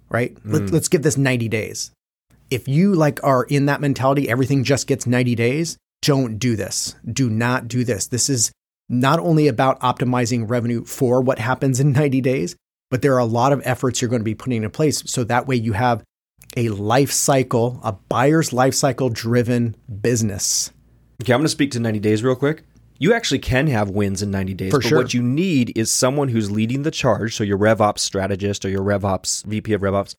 right? 0.10 0.36
Mm. 0.46 0.72
Let, 0.72 0.82
us 0.82 0.88
give 0.88 1.04
this 1.04 1.18
90 1.18 1.50
days. 1.50 1.92
If 2.50 2.68
you 2.68 2.96
like 2.96 3.22
are 3.24 3.44
in 3.44 3.66
that 3.66 3.82
mentality, 3.82 4.30
everything 4.30 4.64
just 4.64 4.88
gets 4.88 5.06
90 5.06 5.36
days, 5.36 5.78
don't 6.02 6.38
do 6.38 6.56
this. 6.56 6.96
Do 7.12 7.30
not 7.30 7.68
do 7.68 7.84
this. 7.84 8.08
This 8.08 8.30
is 8.30 8.52
not 8.88 9.20
only 9.20 9.48
about 9.48 9.80
optimizing 9.82 10.50
revenue 10.50 10.86
for 10.86 11.20
what 11.22 11.40
happens 11.40 11.82
in 11.82 11.92
90 11.92 12.22
days, 12.22 12.56
but 12.90 13.02
there 13.02 13.14
are 13.16 13.20
a 13.20 13.26
lot 13.26 13.52
of 13.52 13.62
efforts 13.66 14.02
you're 14.02 14.10
going 14.10 14.22
to 14.22 14.26
be 14.26 14.36
putting 14.36 14.64
in 14.64 14.70
place. 14.72 15.04
So 15.12 15.26
that 15.26 15.46
way 15.46 15.58
you 15.58 15.74
have 15.74 16.04
a 16.58 16.70
life 16.70 17.12
cycle, 17.12 17.80
a 17.84 17.94
buyer's 17.94 18.52
life 18.52 18.74
cycle 18.74 19.10
driven 19.10 19.76
business. 20.02 20.72
Okay, 21.22 21.32
I'm 21.32 21.40
going 21.40 21.46
to 21.46 21.50
speak 21.50 21.72
to 21.72 21.80
90 21.80 22.00
days 22.00 22.24
real 22.24 22.36
quick. 22.36 22.64
You 23.00 23.14
actually 23.14 23.40
can 23.40 23.68
have 23.68 23.92
wins 23.92 24.24
in 24.24 24.32
90 24.32 24.54
days, 24.56 24.72
For 24.72 24.80
but 24.80 24.88
sure. 24.88 24.98
what 24.98 25.14
you 25.14 25.22
need 25.22 25.78
is 25.78 25.92
someone 25.92 26.30
who's 26.30 26.50
leading 26.50 26.82
the 26.82 26.90
charge. 26.90 27.36
So 27.36 27.44
your 27.44 27.60
RevOps 27.60 28.00
strategist 28.00 28.66
or 28.66 28.70
your 28.70 28.84
RevOps 28.84 29.46
VP 29.46 29.74
of 29.74 29.82
RevOps, 29.82 30.16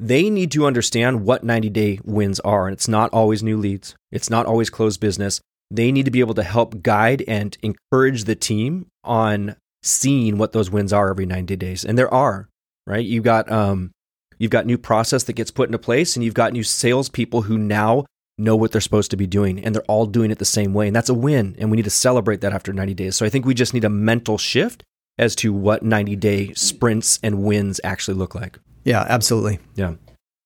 they 0.00 0.30
need 0.30 0.50
to 0.52 0.64
understand 0.64 1.24
what 1.24 1.44
90 1.44 1.68
day 1.68 2.00
wins 2.02 2.40
are. 2.40 2.66
And 2.66 2.72
it's 2.72 2.88
not 2.88 3.10
always 3.12 3.42
new 3.42 3.58
leads, 3.58 3.94
it's 4.10 4.30
not 4.30 4.46
always 4.46 4.70
closed 4.70 5.00
business. 5.00 5.40
They 5.70 5.92
need 5.92 6.06
to 6.06 6.10
be 6.10 6.20
able 6.20 6.34
to 6.34 6.42
help 6.42 6.82
guide 6.82 7.22
and 7.28 7.54
encourage 7.62 8.24
the 8.24 8.34
team 8.34 8.86
on 9.04 9.56
seeing 9.82 10.38
what 10.38 10.52
those 10.52 10.70
wins 10.70 10.94
are 10.94 11.10
every 11.10 11.26
90 11.26 11.56
days. 11.56 11.84
And 11.84 11.98
there 11.98 12.12
are, 12.12 12.48
right? 12.86 13.04
You 13.04 13.20
got 13.20 13.52
um, 13.52 13.90
You've 14.38 14.50
got 14.50 14.66
new 14.66 14.78
process 14.78 15.24
that 15.24 15.34
gets 15.34 15.50
put 15.50 15.68
into 15.68 15.78
place, 15.78 16.16
and 16.16 16.24
you've 16.24 16.34
got 16.34 16.52
new 16.52 16.62
salespeople 16.62 17.42
who 17.42 17.58
now 17.58 18.06
know 18.38 18.54
what 18.54 18.72
they're 18.72 18.80
supposed 18.80 19.10
to 19.10 19.16
be 19.16 19.26
doing, 19.26 19.62
and 19.64 19.74
they're 19.74 19.82
all 19.82 20.06
doing 20.06 20.30
it 20.30 20.38
the 20.38 20.44
same 20.44 20.72
way. 20.72 20.86
And 20.86 20.94
that's 20.94 21.08
a 21.08 21.14
win. 21.14 21.56
And 21.58 21.70
we 21.70 21.76
need 21.76 21.84
to 21.84 21.90
celebrate 21.90 22.40
that 22.40 22.52
after 22.52 22.72
90 22.72 22.94
days. 22.94 23.16
So 23.16 23.26
I 23.26 23.28
think 23.28 23.44
we 23.44 23.54
just 23.54 23.74
need 23.74 23.84
a 23.84 23.90
mental 23.90 24.38
shift 24.38 24.84
as 25.18 25.34
to 25.36 25.52
what 25.52 25.82
90 25.82 26.16
day 26.16 26.52
sprints 26.54 27.18
and 27.22 27.42
wins 27.42 27.80
actually 27.82 28.16
look 28.16 28.34
like. 28.34 28.58
Yeah, 28.84 29.04
absolutely. 29.08 29.58
Yeah. 29.74 29.94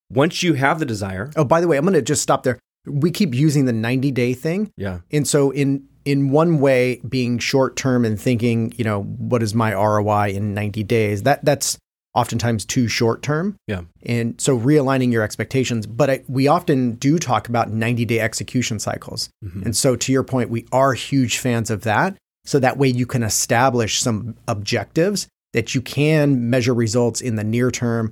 Once 0.09 0.43
you 0.43 0.55
have 0.55 0.79
the 0.79 0.85
desire. 0.85 1.31
Oh, 1.35 1.45
by 1.45 1.61
the 1.61 1.67
way, 1.67 1.77
I'm 1.77 1.85
going 1.85 1.93
to 1.93 2.01
just 2.01 2.23
stop 2.23 2.43
there. 2.43 2.59
We 2.85 3.11
keep 3.11 3.33
using 3.33 3.65
the 3.65 3.73
90 3.73 4.11
day 4.11 4.33
thing. 4.33 4.71
Yeah. 4.75 4.99
And 5.11 5.27
so 5.27 5.51
in 5.51 5.87
in 6.05 6.31
one 6.31 6.59
way 6.59 6.99
being 7.07 7.39
short 7.39 7.77
term 7.77 8.03
and 8.03 8.19
thinking, 8.19 8.73
you 8.75 8.83
know, 8.83 9.03
what 9.03 9.41
is 9.41 9.55
my 9.55 9.73
ROI 9.73 10.31
in 10.31 10.53
90 10.53 10.83
days? 10.83 11.23
That 11.23 11.45
that's 11.45 11.77
oftentimes 12.15 12.65
too 12.65 12.87
short 12.87 13.21
term. 13.21 13.55
Yeah. 13.67 13.81
And 14.05 14.39
so 14.39 14.57
realigning 14.57 15.11
your 15.11 15.23
expectations. 15.23 15.87
But 15.87 16.09
I, 16.09 16.23
we 16.27 16.47
often 16.47 16.93
do 16.93 17.17
talk 17.17 17.49
about 17.49 17.71
90 17.71 18.05
day 18.05 18.19
execution 18.19 18.79
cycles. 18.79 19.29
Mm-hmm. 19.43 19.63
And 19.63 19.75
so 19.75 19.95
to 19.95 20.11
your 20.11 20.23
point, 20.23 20.49
we 20.49 20.65
are 20.71 20.93
huge 20.93 21.37
fans 21.39 21.69
of 21.69 21.81
that. 21.83 22.15
So 22.45 22.59
that 22.59 22.77
way 22.77 22.89
you 22.89 23.05
can 23.05 23.23
establish 23.23 24.01
some 24.01 24.35
objectives 24.47 25.27
that 25.53 25.73
you 25.73 25.81
can 25.81 26.49
measure 26.49 26.73
results 26.73 27.21
in 27.21 27.35
the 27.35 27.43
near 27.43 27.71
term. 27.71 28.11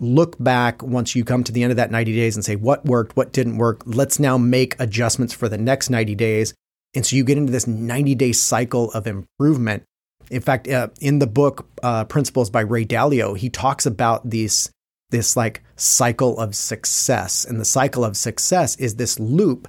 Look 0.00 0.36
back 0.42 0.82
once 0.82 1.14
you 1.14 1.24
come 1.24 1.44
to 1.44 1.52
the 1.52 1.62
end 1.62 1.70
of 1.70 1.76
that 1.76 1.90
90 1.90 2.14
days 2.14 2.36
and 2.36 2.44
say, 2.44 2.56
what 2.56 2.84
worked, 2.84 3.16
what 3.16 3.32
didn't 3.32 3.56
work. 3.56 3.82
Let's 3.84 4.18
now 4.18 4.38
make 4.38 4.78
adjustments 4.80 5.34
for 5.34 5.48
the 5.48 5.58
next 5.58 5.90
90 5.90 6.14
days. 6.14 6.54
And 6.94 7.06
so 7.06 7.16
you 7.16 7.24
get 7.24 7.38
into 7.38 7.52
this 7.52 7.66
90 7.66 8.14
day 8.14 8.32
cycle 8.32 8.90
of 8.92 9.06
improvement 9.06 9.84
in 10.30 10.40
fact, 10.40 10.68
uh, 10.68 10.88
in 11.00 11.18
the 11.18 11.26
book 11.26 11.66
uh, 11.82 12.04
Principles 12.04 12.50
by 12.50 12.60
Ray 12.60 12.84
Dalio, 12.84 13.36
he 13.36 13.48
talks 13.48 13.86
about 13.86 14.28
these 14.28 14.70
this 15.10 15.36
like 15.36 15.62
cycle 15.76 16.38
of 16.38 16.54
success, 16.54 17.44
and 17.44 17.60
the 17.60 17.64
cycle 17.64 18.04
of 18.04 18.16
success 18.16 18.76
is 18.76 18.96
this 18.96 19.20
loop 19.20 19.68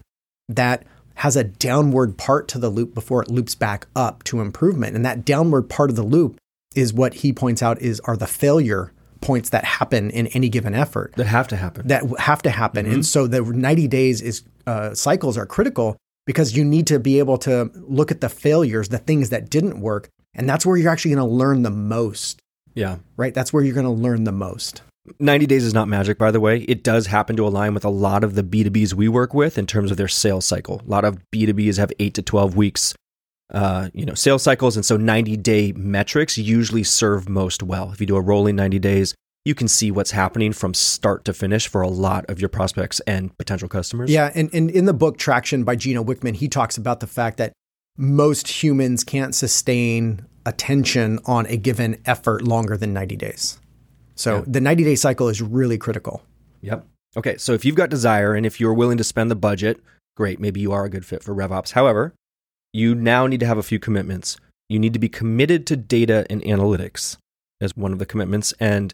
that 0.49 0.85
has 1.15 1.35
a 1.35 1.43
downward 1.43 2.17
part 2.17 2.47
to 2.47 2.57
the 2.57 2.69
loop 2.69 2.93
before 2.93 3.21
it 3.21 3.29
loops 3.29 3.55
back 3.55 3.87
up 3.95 4.23
to 4.23 4.41
improvement, 4.41 4.95
and 4.95 5.05
that 5.05 5.25
downward 5.25 5.63
part 5.63 5.89
of 5.89 5.95
the 5.95 6.03
loop 6.03 6.37
is 6.75 6.93
what 6.93 7.15
he 7.15 7.31
points 7.33 7.61
out 7.61 7.81
is 7.81 7.99
are 8.01 8.17
the 8.17 8.27
failure 8.27 8.91
points 9.21 9.49
that 9.49 9.63
happen 9.63 10.09
in 10.09 10.27
any 10.27 10.49
given 10.49 10.73
effort. 10.73 11.13
That 11.15 11.27
have 11.27 11.47
to 11.49 11.55
happen. 11.55 11.87
That 11.87 12.03
have 12.19 12.41
to 12.43 12.49
happen, 12.49 12.85
mm-hmm. 12.85 12.95
and 12.95 13.05
so 13.05 13.27
the 13.27 13.41
90 13.41 13.87
days 13.87 14.21
is 14.21 14.43
uh, 14.65 14.93
cycles 14.93 15.37
are 15.37 15.45
critical 15.45 15.97
because 16.25 16.55
you 16.55 16.63
need 16.63 16.87
to 16.87 16.99
be 16.99 17.19
able 17.19 17.37
to 17.39 17.71
look 17.75 18.11
at 18.11 18.21
the 18.21 18.29
failures, 18.29 18.89
the 18.89 18.97
things 18.97 19.29
that 19.29 19.49
didn't 19.49 19.79
work, 19.81 20.09
and 20.33 20.49
that's 20.49 20.65
where 20.65 20.77
you're 20.77 20.91
actually 20.91 21.13
going 21.13 21.27
to 21.27 21.33
learn 21.33 21.63
the 21.63 21.69
most. 21.69 22.41
Yeah. 22.73 22.97
Right? 23.17 23.33
That's 23.33 23.53
where 23.53 23.63
you're 23.63 23.75
going 23.75 23.85
to 23.85 23.91
learn 23.91 24.23
the 24.23 24.31
most. 24.31 24.81
90 25.19 25.45
days 25.47 25.65
is 25.65 25.73
not 25.73 25.87
magic, 25.87 26.17
by 26.17 26.31
the 26.31 26.39
way. 26.39 26.59
It 26.61 26.83
does 26.83 27.07
happen 27.07 27.35
to 27.35 27.45
align 27.45 27.73
with 27.73 27.83
a 27.83 27.89
lot 27.89 28.23
of 28.23 28.35
the 28.35 28.43
B2Bs 28.43 28.93
we 28.93 29.09
work 29.09 29.33
with 29.33 29.57
in 29.57 29.67
terms 29.67 29.91
of 29.91 29.97
their 29.97 30.07
sales 30.07 30.45
cycle. 30.45 30.81
A 30.85 30.89
lot 30.89 31.03
of 31.03 31.17
B2Bs 31.31 31.77
have 31.77 31.91
eight 31.99 32.13
to 32.13 32.21
12 32.21 32.55
weeks, 32.55 32.95
uh, 33.53 33.89
you 33.93 34.05
know, 34.05 34.13
sales 34.13 34.43
cycles. 34.43 34.77
And 34.77 34.85
so 34.85 34.95
90 34.95 35.35
day 35.37 35.73
metrics 35.73 36.37
usually 36.37 36.83
serve 36.83 37.27
most 37.27 37.61
well. 37.61 37.91
If 37.91 37.99
you 37.99 38.07
do 38.07 38.15
a 38.15 38.21
rolling 38.21 38.55
90 38.55 38.79
days, 38.79 39.13
you 39.45 39.53
can 39.53 39.67
see 39.67 39.91
what's 39.91 40.11
happening 40.11 40.53
from 40.53 40.73
start 40.73 41.25
to 41.25 41.33
finish 41.33 41.67
for 41.67 41.81
a 41.81 41.89
lot 41.89 42.25
of 42.29 42.39
your 42.39 42.49
prospects 42.49 42.99
and 43.01 43.37
potential 43.37 43.67
customers. 43.67 44.09
Yeah. 44.09 44.31
And, 44.33 44.49
and 44.53 44.69
in 44.71 44.85
the 44.85 44.93
book 44.93 45.17
Traction 45.17 45.63
by 45.63 45.75
Gino 45.75 46.03
Wickman, 46.03 46.35
he 46.35 46.47
talks 46.47 46.77
about 46.77 47.01
the 47.01 47.07
fact 47.07 47.37
that 47.37 47.53
most 47.97 48.63
humans 48.63 49.03
can't 49.03 49.35
sustain 49.35 50.25
attention 50.45 51.19
on 51.25 51.45
a 51.47 51.57
given 51.57 52.01
effort 52.05 52.41
longer 52.41 52.77
than 52.77 52.93
90 52.93 53.15
days. 53.17 53.59
So 54.15 54.37
yeah. 54.37 54.43
the 54.47 54.61
90 54.61 54.83
day 54.83 54.95
cycle 54.95 55.27
is 55.27 55.41
really 55.41 55.77
critical. 55.77 56.23
Yep. 56.61 56.85
Okay. 57.17 57.37
So 57.37 57.53
if 57.53 57.65
you've 57.65 57.75
got 57.75 57.89
desire 57.89 58.33
and 58.33 58.45
if 58.45 58.59
you're 58.59 58.73
willing 58.73 58.97
to 58.97 59.03
spend 59.03 59.29
the 59.29 59.35
budget, 59.35 59.81
great. 60.15 60.39
Maybe 60.39 60.61
you 60.61 60.71
are 60.71 60.85
a 60.85 60.89
good 60.89 61.05
fit 61.05 61.23
for 61.23 61.35
RevOps. 61.35 61.71
However, 61.71 62.13
you 62.71 62.95
now 62.95 63.27
need 63.27 63.41
to 63.41 63.45
have 63.45 63.57
a 63.57 63.63
few 63.63 63.79
commitments. 63.79 64.37
You 64.69 64.79
need 64.79 64.93
to 64.93 64.99
be 64.99 65.09
committed 65.09 65.67
to 65.67 65.75
data 65.75 66.25
and 66.29 66.41
analytics 66.43 67.17
as 67.61 67.75
one 67.75 67.91
of 67.91 67.99
the 67.99 68.05
commitments. 68.05 68.53
And, 68.59 68.93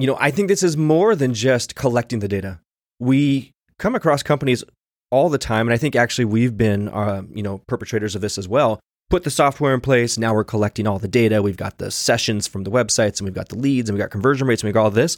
you 0.00 0.06
know, 0.06 0.16
I 0.20 0.30
think 0.30 0.48
this 0.48 0.62
is 0.62 0.76
more 0.76 1.14
than 1.14 1.34
just 1.34 1.74
collecting 1.74 2.20
the 2.20 2.28
data. 2.28 2.60
We 2.98 3.52
come 3.78 3.94
across 3.94 4.22
companies 4.22 4.64
all 5.10 5.28
the 5.28 5.38
time, 5.38 5.66
and 5.66 5.74
I 5.74 5.78
think 5.78 5.96
actually 5.96 6.26
we've 6.26 6.56
been, 6.56 6.88
uh, 6.88 7.22
you 7.34 7.42
know, 7.42 7.58
perpetrators 7.66 8.14
of 8.14 8.20
this 8.20 8.38
as 8.38 8.48
well. 8.48 8.80
Put 9.08 9.24
the 9.24 9.30
software 9.30 9.74
in 9.74 9.80
place. 9.80 10.18
Now 10.18 10.34
we're 10.34 10.44
collecting 10.44 10.86
all 10.86 11.00
the 11.00 11.08
data. 11.08 11.42
We've 11.42 11.56
got 11.56 11.78
the 11.78 11.90
sessions 11.90 12.46
from 12.46 12.64
the 12.64 12.70
websites, 12.70 13.18
and 13.18 13.26
we've 13.26 13.34
got 13.34 13.48
the 13.48 13.58
leads, 13.58 13.88
and 13.88 13.96
we've 13.96 14.02
got 14.02 14.10
conversion 14.10 14.46
rates, 14.46 14.62
and 14.62 14.68
we've 14.68 14.74
got 14.74 14.84
all 14.84 14.90
this. 14.90 15.16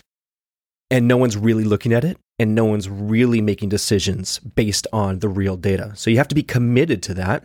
And 0.91 1.07
no 1.07 1.17
one's 1.17 1.37
really 1.37 1.65
looking 1.65 1.93
at 1.93 2.05
it, 2.05 2.17
and 2.39 2.55
no 2.55 2.65
one's 2.65 2.89
really 2.89 3.41
making 3.41 3.69
decisions 3.69 4.39
based 4.39 4.87
on 4.93 5.19
the 5.19 5.29
real 5.29 5.57
data. 5.57 5.93
So 5.95 6.11
you 6.11 6.17
have 6.17 6.29
to 6.29 6.35
be 6.35 6.43
committed 6.43 7.03
to 7.05 7.15
that. 7.15 7.45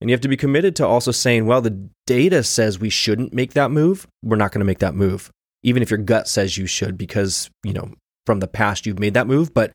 And 0.00 0.10
you 0.10 0.14
have 0.14 0.20
to 0.22 0.28
be 0.28 0.36
committed 0.36 0.76
to 0.76 0.86
also 0.86 1.12
saying, 1.12 1.46
well, 1.46 1.62
the 1.62 1.88
data 2.06 2.42
says 2.42 2.78
we 2.78 2.90
shouldn't 2.90 3.32
make 3.32 3.54
that 3.54 3.70
move. 3.70 4.06
We're 4.22 4.36
not 4.36 4.52
going 4.52 4.60
to 4.60 4.66
make 4.66 4.80
that 4.80 4.94
move, 4.94 5.30
even 5.64 5.82
if 5.82 5.90
your 5.90 5.98
gut 5.98 6.28
says 6.28 6.56
you 6.56 6.66
should, 6.66 6.96
because, 6.96 7.50
you 7.64 7.72
know, 7.72 7.92
from 8.26 8.38
the 8.38 8.46
past 8.46 8.86
you've 8.86 9.00
made 9.00 9.14
that 9.14 9.26
move, 9.26 9.52
but 9.52 9.72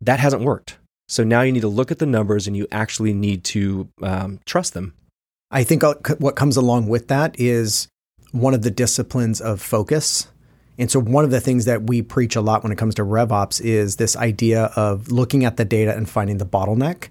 that 0.00 0.20
hasn't 0.20 0.42
worked. 0.42 0.78
So 1.08 1.24
now 1.24 1.42
you 1.42 1.50
need 1.50 1.62
to 1.62 1.68
look 1.68 1.90
at 1.90 1.98
the 1.98 2.06
numbers 2.06 2.46
and 2.46 2.56
you 2.56 2.68
actually 2.70 3.12
need 3.12 3.42
to 3.44 3.88
um, 4.02 4.38
trust 4.46 4.74
them. 4.74 4.94
I 5.50 5.64
think 5.64 5.82
what 6.18 6.36
comes 6.36 6.56
along 6.56 6.86
with 6.86 7.08
that 7.08 7.34
is 7.40 7.88
one 8.30 8.54
of 8.54 8.62
the 8.62 8.70
disciplines 8.70 9.40
of 9.40 9.60
focus. 9.60 10.28
And 10.78 10.90
so, 10.90 11.00
one 11.00 11.24
of 11.24 11.30
the 11.30 11.40
things 11.40 11.64
that 11.64 11.82
we 11.82 12.00
preach 12.00 12.36
a 12.36 12.40
lot 12.40 12.62
when 12.62 12.72
it 12.72 12.78
comes 12.78 12.94
to 12.94 13.02
RevOps 13.02 13.60
is 13.60 13.96
this 13.96 14.16
idea 14.16 14.66
of 14.76 15.10
looking 15.10 15.44
at 15.44 15.56
the 15.56 15.64
data 15.64 15.94
and 15.94 16.08
finding 16.08 16.38
the 16.38 16.46
bottleneck. 16.46 17.08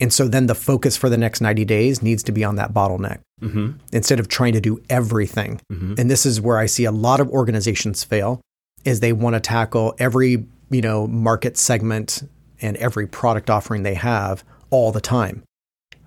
And 0.00 0.12
so 0.12 0.28
then 0.28 0.46
the 0.46 0.54
focus 0.54 0.96
for 0.96 1.08
the 1.08 1.16
next 1.16 1.40
90 1.40 1.64
days 1.64 2.02
needs 2.02 2.22
to 2.24 2.32
be 2.32 2.44
on 2.44 2.56
that 2.56 2.74
bottleneck 2.74 3.20
mm-hmm. 3.40 3.72
instead 3.92 4.20
of 4.20 4.28
trying 4.28 4.52
to 4.52 4.60
do 4.60 4.82
everything. 4.90 5.60
Mm-hmm. 5.72 5.94
And 5.98 6.10
this 6.10 6.26
is 6.26 6.40
where 6.40 6.58
I 6.58 6.66
see 6.66 6.84
a 6.84 6.92
lot 6.92 7.20
of 7.20 7.30
organizations 7.30 8.04
fail 8.04 8.40
is 8.84 9.00
they 9.00 9.12
want 9.12 9.34
to 9.34 9.40
tackle 9.40 9.94
every, 9.98 10.46
you 10.70 10.80
know, 10.82 11.06
market 11.06 11.56
segment 11.56 12.22
and 12.60 12.76
every 12.76 13.06
product 13.06 13.50
offering 13.50 13.82
they 13.82 13.94
have 13.94 14.44
all 14.70 14.92
the 14.92 15.00
time. 15.00 15.42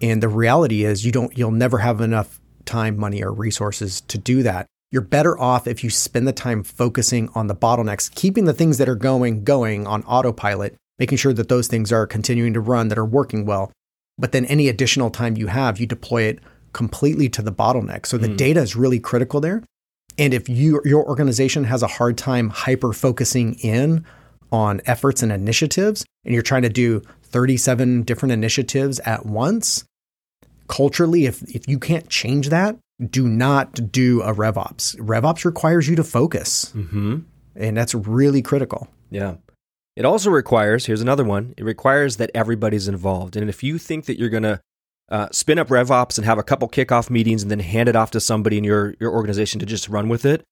And 0.01 0.23
the 0.23 0.29
reality 0.29 0.85
is 0.85 1.05
you 1.05 1.11
don't 1.11 1.37
you'll 1.37 1.51
never 1.51 1.79
have 1.79 1.99
enough 1.99 2.39
time, 2.65 2.97
money 2.97 3.23
or 3.23 3.33
resources 3.33 4.01
to 4.01 4.17
do 4.17 4.43
that. 4.43 4.65
You're 4.91 5.01
better 5.01 5.39
off 5.39 5.67
if 5.67 5.83
you 5.83 5.89
spend 5.89 6.27
the 6.27 6.33
time 6.33 6.63
focusing 6.63 7.29
on 7.35 7.47
the 7.47 7.55
bottlenecks, 7.55 8.13
keeping 8.13 8.45
the 8.45 8.53
things 8.53 8.77
that 8.77 8.89
are 8.89 8.95
going 8.95 9.43
going 9.43 9.85
on 9.85 10.03
autopilot, 10.03 10.75
making 10.97 11.17
sure 11.17 11.33
that 11.33 11.49
those 11.49 11.67
things 11.67 11.91
are 11.91 12.07
continuing 12.07 12.53
to 12.53 12.59
run 12.59 12.87
that 12.87 12.97
are 12.97 13.05
working 13.05 13.45
well 13.45 13.71
but 14.19 14.33
then 14.33 14.45
any 14.45 14.67
additional 14.67 15.09
time 15.09 15.37
you 15.37 15.47
have, 15.47 15.79
you 15.79 15.87
deploy 15.87 16.23
it 16.23 16.39
completely 16.73 17.29
to 17.29 17.41
the 17.41 17.51
bottleneck. 17.51 18.05
So 18.05 18.17
the 18.17 18.27
mm. 18.27 18.37
data 18.37 18.61
is 18.61 18.75
really 18.75 18.99
critical 18.99 19.39
there. 19.39 19.63
And 20.17 20.33
if 20.33 20.49
you, 20.49 20.81
your 20.83 21.07
organization 21.07 21.63
has 21.63 21.81
a 21.81 21.87
hard 21.87 22.17
time 22.17 22.49
hyper 22.49 22.91
focusing 22.91 23.55
in 23.55 24.05
on 24.51 24.81
efforts 24.85 25.23
and 25.23 25.31
initiatives, 25.31 26.05
and 26.25 26.33
you're 26.33 26.43
trying 26.43 26.63
to 26.63 26.69
do 26.69 27.01
37 27.23 28.03
different 28.03 28.33
initiatives 28.33 28.99
at 29.01 29.25
once, 29.25 29.85
culturally, 30.67 31.25
if, 31.25 31.41
if 31.43 31.67
you 31.67 31.79
can't 31.79 32.09
change 32.09 32.49
that, 32.49 32.77
do 33.09 33.27
not 33.27 33.91
do 33.91 34.21
a 34.21 34.33
RevOps. 34.33 34.97
RevOps 34.97 35.45
requires 35.45 35.87
you 35.87 35.95
to 35.95 36.03
focus. 36.03 36.73
Mm-hmm. 36.75 37.19
And 37.55 37.77
that's 37.77 37.95
really 37.95 38.41
critical. 38.41 38.89
Yeah. 39.09 39.35
It 39.95 40.05
also 40.05 40.29
requires, 40.29 40.85
here's 40.85 41.01
another 41.01 41.23
one, 41.23 41.53
it 41.57 41.63
requires 41.63 42.17
that 42.17 42.31
everybody's 42.33 42.87
involved. 42.87 43.35
And 43.35 43.49
if 43.49 43.63
you 43.63 43.77
think 43.77 44.05
that 44.05 44.17
you're 44.17 44.29
going 44.29 44.43
to 44.43 44.61
uh, 45.09 45.27
spin 45.31 45.59
up 45.59 45.67
RevOps 45.67 46.17
and 46.17 46.25
have 46.25 46.37
a 46.37 46.43
couple 46.43 46.69
kickoff 46.69 47.09
meetings 47.09 47.41
and 47.41 47.51
then 47.51 47.59
hand 47.59 47.89
it 47.89 47.95
off 47.95 48.11
to 48.11 48.19
somebody 48.19 48.57
in 48.57 48.63
your, 48.63 48.95
your 48.99 49.11
organization 49.11 49.59
to 49.59 49.65
just 49.65 49.89
run 49.89 50.07
with 50.07 50.25
it, 50.25 50.43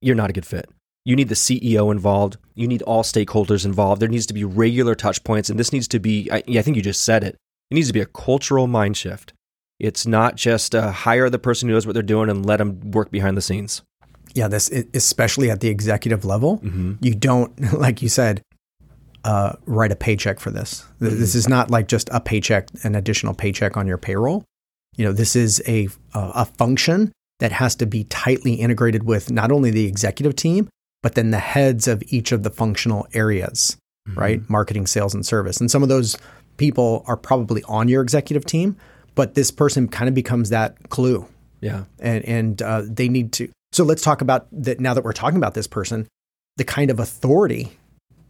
you're 0.00 0.16
not 0.16 0.30
a 0.30 0.32
good 0.32 0.46
fit. 0.46 0.68
You 1.04 1.16
need 1.16 1.28
the 1.28 1.34
CEO 1.34 1.92
involved. 1.92 2.38
You 2.54 2.66
need 2.66 2.82
all 2.82 3.02
stakeholders 3.02 3.64
involved. 3.64 4.00
There 4.00 4.08
needs 4.08 4.26
to 4.26 4.34
be 4.34 4.44
regular 4.44 4.94
touch 4.94 5.22
points. 5.22 5.50
And 5.50 5.58
this 5.58 5.72
needs 5.72 5.86
to 5.88 5.98
be, 5.98 6.30
I, 6.30 6.42
I 6.48 6.62
think 6.62 6.76
you 6.76 6.82
just 6.82 7.04
said 7.04 7.22
it, 7.22 7.36
it 7.70 7.74
needs 7.74 7.88
to 7.88 7.92
be 7.92 8.00
a 8.00 8.06
cultural 8.06 8.66
mind 8.66 8.96
shift. 8.96 9.32
It's 9.78 10.06
not 10.06 10.36
just 10.36 10.74
uh, 10.74 10.92
hire 10.92 11.28
the 11.28 11.38
person 11.38 11.68
who 11.68 11.74
knows 11.74 11.86
what 11.86 11.92
they're 11.92 12.02
doing 12.02 12.30
and 12.30 12.46
let 12.46 12.56
them 12.58 12.80
work 12.92 13.10
behind 13.10 13.36
the 13.36 13.42
scenes. 13.42 13.82
Yeah, 14.34 14.48
this 14.48 14.70
especially 14.94 15.50
at 15.50 15.60
the 15.60 15.68
executive 15.68 16.24
level. 16.24 16.58
Mm-hmm. 16.58 16.94
You 17.00 17.14
don't, 17.14 17.72
like 17.78 18.02
you 18.02 18.08
said, 18.08 18.42
uh, 19.24 19.56
write 19.66 19.92
a 19.92 19.96
paycheck 19.96 20.38
for 20.38 20.50
this. 20.50 20.84
Mm-hmm. 21.00 21.18
This 21.18 21.34
is 21.34 21.48
not 21.48 21.70
like 21.70 21.88
just 21.88 22.08
a 22.12 22.20
paycheck, 22.20 22.68
an 22.82 22.94
additional 22.94 23.34
paycheck 23.34 23.76
on 23.76 23.86
your 23.86 23.98
payroll. 23.98 24.44
You 24.96 25.04
know, 25.04 25.12
this 25.12 25.34
is 25.34 25.62
a 25.66 25.88
a 26.12 26.44
function 26.44 27.12
that 27.40 27.52
has 27.52 27.74
to 27.76 27.86
be 27.86 28.04
tightly 28.04 28.54
integrated 28.54 29.02
with 29.04 29.30
not 29.30 29.50
only 29.50 29.70
the 29.70 29.86
executive 29.86 30.36
team, 30.36 30.68
but 31.02 31.14
then 31.14 31.30
the 31.30 31.38
heads 31.38 31.88
of 31.88 32.02
each 32.08 32.32
of 32.32 32.42
the 32.44 32.50
functional 32.50 33.06
areas, 33.12 33.76
mm-hmm. 34.08 34.18
right? 34.18 34.50
Marketing, 34.50 34.86
sales, 34.86 35.14
and 35.14 35.26
service. 35.26 35.60
And 35.60 35.70
some 35.70 35.82
of 35.82 35.88
those 35.88 36.16
people 36.58 37.04
are 37.06 37.16
probably 37.16 37.62
on 37.64 37.88
your 37.88 38.02
executive 38.02 38.44
team, 38.44 38.76
but 39.14 39.34
this 39.34 39.50
person 39.50 39.88
kind 39.88 40.08
of 40.08 40.14
becomes 40.14 40.50
that 40.50 40.88
clue. 40.90 41.26
Yeah. 41.60 41.84
And 41.98 42.24
and 42.24 42.62
uh, 42.62 42.82
they 42.84 43.08
need 43.08 43.32
to. 43.34 43.48
So 43.72 43.84
let's 43.84 44.02
talk 44.02 44.20
about 44.20 44.46
that. 44.52 44.78
Now 44.80 44.94
that 44.94 45.02
we're 45.02 45.12
talking 45.12 45.38
about 45.38 45.54
this 45.54 45.66
person, 45.66 46.06
the 46.56 46.64
kind 46.64 46.90
of 46.90 47.00
authority 47.00 47.76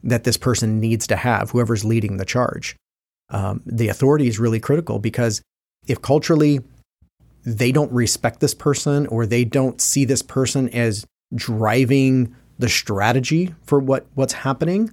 that 0.05 0.25
this 0.25 0.37
person 0.37 0.79
needs 0.81 1.07
to 1.09 1.17
have, 1.17 1.51
whoever's 1.51 1.85
leading 1.85 2.19
the 2.19 2.25
charge. 2.25 2.77
Um, 3.31 3.63
the 3.67 3.89
authority 3.89 4.29
is 4.29 4.39
really 4.39 4.61
critical 4.61 4.99
because 4.99 5.43
if 5.87 6.01
culturally 6.01 6.61
they 7.45 7.73
don't 7.73 7.91
respect 7.93 8.41
this 8.41 8.55
person 8.55 9.07
or 9.09 9.27
they 9.27 9.45
don't 9.45 9.81
see 9.81 10.05
this 10.05 10.23
person 10.23 10.69
as 10.69 11.05
driving 11.35 12.35
the 12.59 12.69
strategy 12.69 13.55
for 13.65 13.81
what, 13.81 14.07
what's 14.15 14.35
happening, 14.35 14.93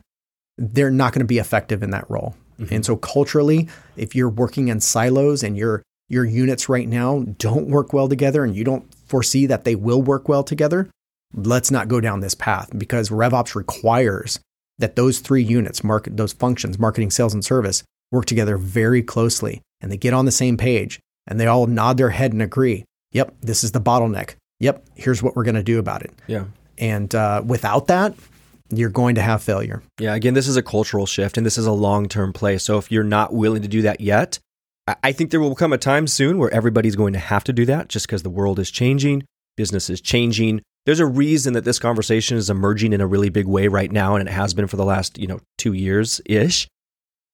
they're 0.57 0.91
not 0.91 1.13
going 1.13 1.19
to 1.19 1.25
be 1.25 1.37
effective 1.37 1.83
in 1.83 1.91
that 1.91 2.09
role. 2.09 2.35
Mm-hmm. 2.59 2.75
And 2.75 2.85
so 2.85 2.95
culturally, 2.95 3.67
if 3.97 4.15
you're 4.15 4.29
working 4.29 4.69
in 4.69 4.79
silos 4.79 5.43
and 5.43 5.57
your 5.57 5.83
your 6.09 6.25
units 6.25 6.67
right 6.67 6.89
now 6.89 7.23
don't 7.37 7.69
work 7.69 7.93
well 7.93 8.09
together 8.09 8.43
and 8.43 8.53
you 8.53 8.65
don't 8.65 8.93
foresee 9.05 9.45
that 9.45 9.63
they 9.63 9.75
will 9.75 10.01
work 10.01 10.27
well 10.27 10.43
together, 10.43 10.89
let's 11.33 11.71
not 11.71 11.87
go 11.87 12.01
down 12.01 12.19
this 12.19 12.35
path 12.35 12.69
because 12.77 13.09
RevOps 13.09 13.55
requires 13.55 14.37
that 14.81 14.95
those 14.95 15.19
three 15.19 15.43
units, 15.43 15.83
market 15.83 16.17
those 16.17 16.33
functions, 16.33 16.77
marketing, 16.77 17.11
sales, 17.11 17.33
and 17.33 17.43
service, 17.43 17.83
work 18.11 18.25
together 18.25 18.57
very 18.57 19.01
closely 19.01 19.61
and 19.79 19.91
they 19.91 19.97
get 19.97 20.13
on 20.13 20.25
the 20.25 20.31
same 20.31 20.57
page 20.57 20.99
and 21.27 21.39
they 21.39 21.47
all 21.47 21.67
nod 21.67 21.97
their 21.97 22.09
head 22.09 22.33
and 22.33 22.41
agree, 22.41 22.85
yep, 23.11 23.33
this 23.41 23.63
is 23.63 23.71
the 23.71 23.81
bottleneck. 23.81 24.35
Yep, 24.59 24.85
here's 24.95 25.23
what 25.23 25.35
we're 25.35 25.43
going 25.43 25.55
to 25.55 25.63
do 25.63 25.79
about 25.79 26.03
it. 26.03 26.11
Yeah. 26.27 26.45
And 26.77 27.13
uh, 27.15 27.41
without 27.45 27.87
that, 27.87 28.13
you're 28.69 28.89
going 28.89 29.15
to 29.15 29.21
have 29.21 29.43
failure. 29.43 29.81
Yeah. 29.99 30.13
Again, 30.13 30.33
this 30.33 30.47
is 30.47 30.57
a 30.57 30.63
cultural 30.63 31.05
shift 31.05 31.37
and 31.37 31.45
this 31.45 31.57
is 31.57 31.65
a 31.65 31.71
long 31.71 32.07
term 32.07 32.33
play. 32.33 32.57
So 32.57 32.77
if 32.77 32.91
you're 32.91 33.03
not 33.03 33.33
willing 33.33 33.61
to 33.61 33.67
do 33.67 33.81
that 33.83 34.01
yet, 34.01 34.39
I 35.03 35.11
think 35.11 35.31
there 35.31 35.39
will 35.39 35.55
come 35.55 35.73
a 35.73 35.77
time 35.77 36.07
soon 36.07 36.37
where 36.37 36.53
everybody's 36.53 36.95
going 36.95 37.13
to 37.13 37.19
have 37.19 37.43
to 37.45 37.53
do 37.53 37.65
that 37.65 37.87
just 37.87 38.07
because 38.07 38.23
the 38.23 38.29
world 38.29 38.59
is 38.59 38.71
changing, 38.71 39.23
business 39.55 39.89
is 39.89 40.01
changing, 40.01 40.61
there's 40.85 40.99
a 40.99 41.05
reason 41.05 41.53
that 41.53 41.63
this 41.63 41.79
conversation 41.79 42.37
is 42.37 42.49
emerging 42.49 42.93
in 42.93 43.01
a 43.01 43.07
really 43.07 43.29
big 43.29 43.47
way 43.47 43.67
right 43.67 43.91
now, 43.91 44.15
and 44.15 44.27
it 44.27 44.31
has 44.31 44.53
been 44.53 44.67
for 44.67 44.77
the 44.77 44.85
last 44.85 45.17
you 45.17 45.27
know 45.27 45.39
two 45.57 45.73
years 45.73 46.21
ish. 46.25 46.67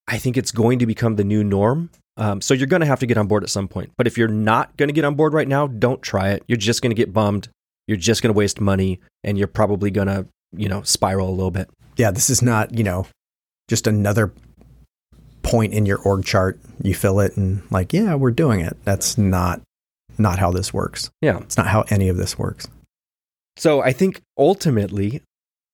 I 0.08 0.18
think 0.18 0.38
it's 0.38 0.52
going 0.52 0.80
to 0.80 0.86
become 0.86 1.16
the 1.16 1.24
new 1.24 1.44
norm. 1.44 1.90
Um, 2.18 2.42
so 2.42 2.54
you're 2.54 2.68
going 2.68 2.80
to 2.80 2.88
have 2.88 3.00
to 3.02 3.06
get 3.06 3.18
on 3.18 3.28
board 3.28 3.44
at 3.44 3.50
some 3.50 3.68
point. 3.68 3.92
But 3.96 4.08
if 4.08 4.18
you're 4.18 4.28
not 4.28 4.76
going 4.78 4.90
to 4.90 4.94
get 4.94 5.06
on 5.06 5.16
board 5.16 5.34
right 5.34 5.48
now, 5.48 5.68
don't 5.68 6.02
try 6.02 6.30
it. 6.30 6.44
You're 6.48 6.58
just 6.58 6.82
going 6.82 6.90
to 6.92 6.96
get 6.96 7.14
bummed. 7.14 7.50
You're 7.88 7.98
just 7.98 8.24
going 8.24 8.34
to 8.34 8.38
waste 8.38 8.60
money, 8.60 9.00
and 9.24 9.38
you're 9.38 9.48
probably 9.48 9.92
going 9.92 10.08
to 10.08 10.28
you 10.56 10.68
know 10.70 10.82
spiral 10.84 11.30
a 11.30 11.32
little 11.32 11.52
bit. 11.52 11.70
Yeah, 11.96 12.12
this 12.12 12.30
is 12.30 12.42
not 12.42 12.78
you 12.78 12.84
know 12.84 13.08
just 13.68 13.88
another 13.88 14.34
point 15.42 15.74
in 15.74 15.86
your 15.86 16.00
org 16.00 16.26
chart. 16.26 16.60
You 16.84 16.94
fill 16.94 17.20
it 17.22 17.38
and 17.38 17.62
like, 17.72 17.94
yeah, 17.94 18.16
we're 18.16 18.32
doing 18.32 18.60
it. 18.60 18.78
That's 18.84 19.18
not 19.18 19.62
not 20.18 20.40
how 20.40 20.52
this 20.52 20.74
works. 20.74 21.10
Yeah, 21.22 21.40
it's 21.40 21.58
not 21.58 21.68
how 21.68 21.86
any 21.90 22.10
of 22.10 22.18
this 22.18 22.38
works. 22.38 22.68
So 23.58 23.82
I 23.82 23.92
think 23.92 24.22
ultimately 24.38 25.22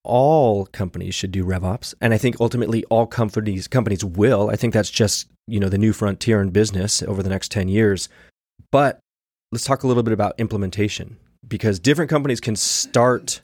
all 0.04 0.66
companies 0.68 1.16
should 1.16 1.32
do 1.32 1.46
RevOps, 1.46 1.94
and 2.02 2.14
I 2.14 2.18
think 2.18 2.38
ultimately 2.40 2.84
all 2.86 3.06
companies 3.06 3.68
companies 3.68 4.04
will. 4.04 4.50
I 4.50 4.56
think 4.56 4.74
that's 4.74 4.90
just 4.90 5.28
you 5.48 5.60
know 5.60 5.70
the 5.70 5.78
new 5.78 5.94
frontier 5.94 6.42
in 6.42 6.50
business 6.50 7.04
over 7.04 7.22
the 7.22 7.30
next 7.30 7.52
ten 7.52 7.68
years. 7.68 8.10
But 8.72 9.00
let's 9.52 9.66
talk 9.66 9.84
a 9.84 9.88
little 9.88 10.04
bit 10.04 10.14
about 10.14 10.40
implementation 10.40 11.18
because 11.48 11.80
different 11.80 12.10
companies 12.10 12.40
can 12.40 12.56
start 12.56 13.42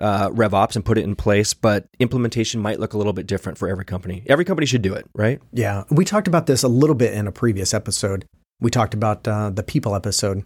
uh, 0.00 0.30
RevOps 0.30 0.76
and 0.76 0.84
put 0.84 0.98
it 0.98 1.04
in 1.04 1.14
place, 1.14 1.54
but 1.54 1.86
implementation 2.00 2.60
might 2.60 2.80
look 2.80 2.94
a 2.94 2.98
little 2.98 3.12
bit 3.12 3.26
different 3.26 3.58
for 3.58 3.68
every 3.68 3.84
company. 3.84 4.24
Every 4.26 4.44
company 4.44 4.66
should 4.66 4.82
do 4.82 4.94
it, 4.94 5.06
right? 5.14 5.40
Yeah, 5.52 5.84
we 5.90 6.04
talked 6.04 6.28
about 6.28 6.46
this 6.46 6.62
a 6.62 6.68
little 6.68 6.96
bit 6.96 7.14
in 7.14 7.26
a 7.26 7.32
previous 7.32 7.74
episode. 7.74 8.24
We 8.60 8.70
talked 8.70 8.94
about 8.94 9.26
uh, 9.28 9.50
the 9.50 9.62
people 9.62 9.94
episode. 9.94 10.44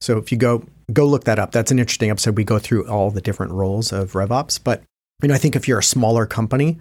So 0.00 0.18
if 0.18 0.32
you 0.32 0.38
go 0.38 0.64
go 0.92 1.06
look 1.06 1.24
that 1.24 1.38
up, 1.38 1.52
that's 1.52 1.70
an 1.70 1.78
interesting 1.78 2.10
episode. 2.10 2.36
We 2.36 2.44
go 2.44 2.58
through 2.58 2.88
all 2.88 3.10
the 3.10 3.20
different 3.20 3.52
roles 3.52 3.92
of 3.92 4.12
RevOps. 4.12 4.60
But 4.62 4.82
you 5.22 5.28
know, 5.28 5.34
I 5.34 5.38
think 5.38 5.56
if 5.56 5.68
you're 5.68 5.78
a 5.78 5.84
smaller 5.84 6.26
company, 6.26 6.78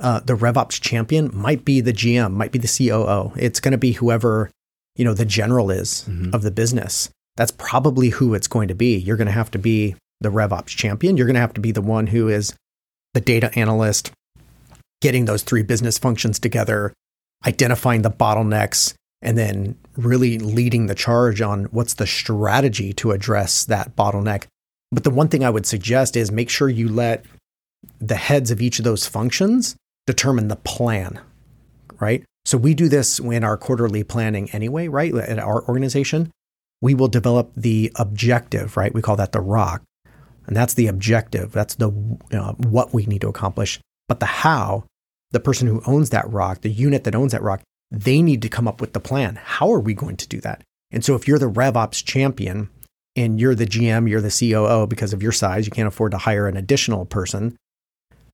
uh, 0.00 0.20
the 0.20 0.34
RevOps 0.34 0.80
champion 0.80 1.30
might 1.34 1.64
be 1.64 1.80
the 1.80 1.92
GM, 1.92 2.32
might 2.32 2.52
be 2.52 2.58
the 2.58 2.68
COO. 2.68 3.32
It's 3.36 3.60
going 3.60 3.72
to 3.72 3.78
be 3.78 3.92
whoever 3.92 4.50
you 4.96 5.04
know, 5.04 5.14
the 5.14 5.24
general 5.24 5.70
is 5.70 6.06
mm-hmm. 6.08 6.34
of 6.34 6.42
the 6.42 6.50
business. 6.50 7.10
That's 7.36 7.52
probably 7.52 8.08
who 8.08 8.34
it's 8.34 8.48
going 8.48 8.68
to 8.68 8.74
be. 8.74 8.96
You're 8.96 9.18
going 9.18 9.26
to 9.26 9.32
have 9.32 9.50
to 9.52 9.58
be 9.58 9.94
the 10.20 10.30
RevOps 10.30 10.68
champion. 10.68 11.16
You're 11.16 11.26
going 11.26 11.34
to 11.34 11.40
have 11.40 11.54
to 11.54 11.60
be 11.60 11.72
the 11.72 11.82
one 11.82 12.08
who 12.08 12.28
is 12.28 12.54
the 13.12 13.20
data 13.20 13.50
analyst, 13.54 14.10
getting 15.02 15.26
those 15.26 15.42
three 15.42 15.62
business 15.62 15.98
functions 15.98 16.38
together, 16.38 16.94
identifying 17.46 18.02
the 18.02 18.10
bottlenecks, 18.10 18.94
and 19.22 19.36
then 19.36 19.76
really 19.96 20.38
leading 20.38 20.86
the 20.86 20.94
charge 20.94 21.40
on 21.40 21.64
what's 21.66 21.94
the 21.94 22.06
strategy 22.06 22.92
to 22.94 23.12
address 23.12 23.64
that 23.64 23.96
bottleneck. 23.96 24.46
But 24.92 25.04
the 25.04 25.10
one 25.10 25.28
thing 25.28 25.44
I 25.44 25.50
would 25.50 25.66
suggest 25.66 26.16
is 26.16 26.30
make 26.30 26.50
sure 26.50 26.68
you 26.68 26.88
let 26.88 27.24
the 28.00 28.14
heads 28.16 28.50
of 28.50 28.60
each 28.60 28.78
of 28.78 28.84
those 28.84 29.06
functions 29.06 29.76
determine 30.06 30.48
the 30.48 30.56
plan, 30.56 31.20
right? 31.98 32.24
So 32.44 32.56
we 32.56 32.74
do 32.74 32.88
this 32.88 33.18
in 33.18 33.42
our 33.42 33.56
quarterly 33.56 34.04
planning 34.04 34.48
anyway, 34.50 34.86
right? 34.86 35.14
At 35.14 35.38
our 35.38 35.66
organization, 35.66 36.30
we 36.80 36.94
will 36.94 37.08
develop 37.08 37.50
the 37.56 37.90
objective, 37.96 38.76
right? 38.76 38.94
We 38.94 39.02
call 39.02 39.16
that 39.16 39.32
the 39.32 39.40
rock. 39.40 39.82
And 40.46 40.54
that's 40.54 40.74
the 40.74 40.86
objective. 40.86 41.50
That's 41.50 41.74
the 41.74 41.88
what 41.88 42.94
we 42.94 43.06
need 43.06 43.22
to 43.22 43.28
accomplish. 43.28 43.80
But 44.06 44.20
the 44.20 44.26
how, 44.26 44.84
the 45.32 45.40
person 45.40 45.66
who 45.66 45.82
owns 45.86 46.10
that 46.10 46.30
rock, 46.30 46.60
the 46.60 46.70
unit 46.70 47.02
that 47.04 47.16
owns 47.16 47.32
that 47.32 47.42
rock, 47.42 47.62
they 47.90 48.22
need 48.22 48.42
to 48.42 48.48
come 48.48 48.66
up 48.66 48.80
with 48.80 48.92
the 48.92 49.00
plan. 49.00 49.38
How 49.42 49.72
are 49.72 49.80
we 49.80 49.94
going 49.94 50.16
to 50.16 50.28
do 50.28 50.40
that? 50.40 50.62
And 50.90 51.04
so 51.04 51.14
if 51.14 51.26
you're 51.26 51.38
the 51.38 51.50
RevOps 51.50 52.04
champion 52.04 52.68
and 53.14 53.40
you're 53.40 53.54
the 53.54 53.66
GM, 53.66 54.08
you're 54.08 54.20
the 54.20 54.36
COO 54.52 54.86
because 54.86 55.12
of 55.12 55.22
your 55.22 55.32
size, 55.32 55.66
you 55.66 55.72
can't 55.72 55.88
afford 55.88 56.12
to 56.12 56.18
hire 56.18 56.48
an 56.48 56.56
additional 56.56 57.04
person, 57.04 57.56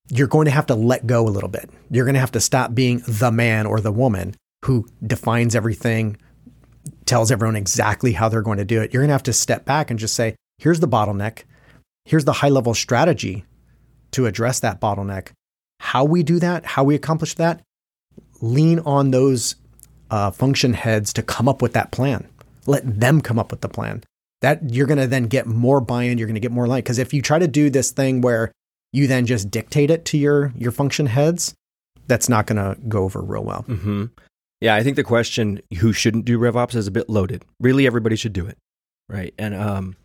you're 0.09 0.27
going 0.27 0.47
to 0.47 0.51
have 0.51 0.67
to 0.67 0.75
let 0.75 1.07
go 1.07 1.27
a 1.27 1.31
little 1.31 1.49
bit. 1.49 1.71
You're 1.91 2.05
going 2.05 2.15
to 2.15 2.21
have 2.21 2.33
to 2.33 2.41
stop 2.41 2.75
being 2.75 3.03
the 3.07 3.31
man 3.31 3.67
or 3.67 3.81
the 3.81 3.93
woman 3.93 4.35
who 4.65 4.87
defines 5.05 5.55
everything, 5.55 6.17
tells 7.07 7.31
everyone 7.31 7.57
exactly 7.57 8.13
how 8.13 8.29
they're 8.29 8.43
going 8.43 8.59
to 8.59 8.65
do 8.65 8.81
it. 8.81 8.93
You're 8.93 9.03
going 9.03 9.09
to 9.09 9.15
have 9.15 9.23
to 9.25 9.33
step 9.33 9.65
back 9.65 9.91
and 9.91 9.99
just 9.99 10.15
say, 10.15 10.37
here's 10.59 10.81
the 10.81 10.89
bottleneck. 10.89 11.45
Here's 12.05 12.25
the 12.25 12.33
high 12.33 12.49
level 12.49 12.75
strategy 12.75 13.45
to 14.13 14.27
address 14.27 14.61
that 14.61 14.81
bottleneck. 14.81 15.31
How 15.81 16.05
we 16.05 16.23
do 16.23 16.39
that, 16.41 16.65
how 16.65 16.85
we 16.85 16.95
accomplish 16.95 17.35
that, 17.35 17.63
lean 18.43 18.81
on 18.81 19.11
those 19.11 19.55
uh, 20.11 20.31
function 20.31 20.75
heads 20.75 21.13
to 21.15 21.23
come 21.23 21.49
up 21.49 21.63
with 21.63 21.73
that 21.73 21.91
plan. 21.91 22.29
Let 22.67 23.01
them 23.01 23.23
come 23.23 23.39
up 23.39 23.51
with 23.51 23.63
the 23.63 23.69
plan. 23.69 24.05
That 24.43 24.75
you're 24.75 24.87
going 24.87 24.99
to 24.99 25.07
then 25.07 25.25
get 25.25 25.47
more 25.47 25.81
buy-in. 25.81 26.19
You're 26.19 26.27
going 26.27 26.35
to 26.35 26.41
get 26.41 26.53
more 26.53 26.67
light 26.67 26.85
because 26.85 26.99
if 26.99 27.15
you 27.15 27.23
try 27.23 27.39
to 27.39 27.49
do 27.49 27.71
this 27.71 27.93
thing 27.93 28.21
where 28.21 28.53
you 28.93 29.07
then 29.07 29.25
just 29.25 29.51
dictate 29.51 29.91
it 29.91 30.05
to 30.07 30.19
your 30.19 30.53
your 30.57 30.73
function 30.73 31.07
heads, 31.07 31.55
that's 32.09 32.29
not 32.29 32.47
going 32.47 32.57
to 32.57 32.79
go 32.89 33.05
over 33.05 33.21
real 33.21 33.45
well. 33.45 33.65
Mm-hmm. 33.69 34.07
Yeah, 34.61 34.75
I 34.75 34.83
think 34.83 34.97
the 34.97 35.05
question 35.05 35.61
who 35.79 35.93
shouldn't 35.93 36.25
do 36.25 36.39
RevOps 36.39 36.75
is 36.75 36.87
a 36.87 36.91
bit 36.91 37.09
loaded. 37.09 37.45
Really, 37.61 37.87
everybody 37.87 38.17
should 38.17 38.33
do 38.33 38.47
it, 38.47 38.59
right? 39.09 39.33
And 39.39 39.55
um, 39.55 39.97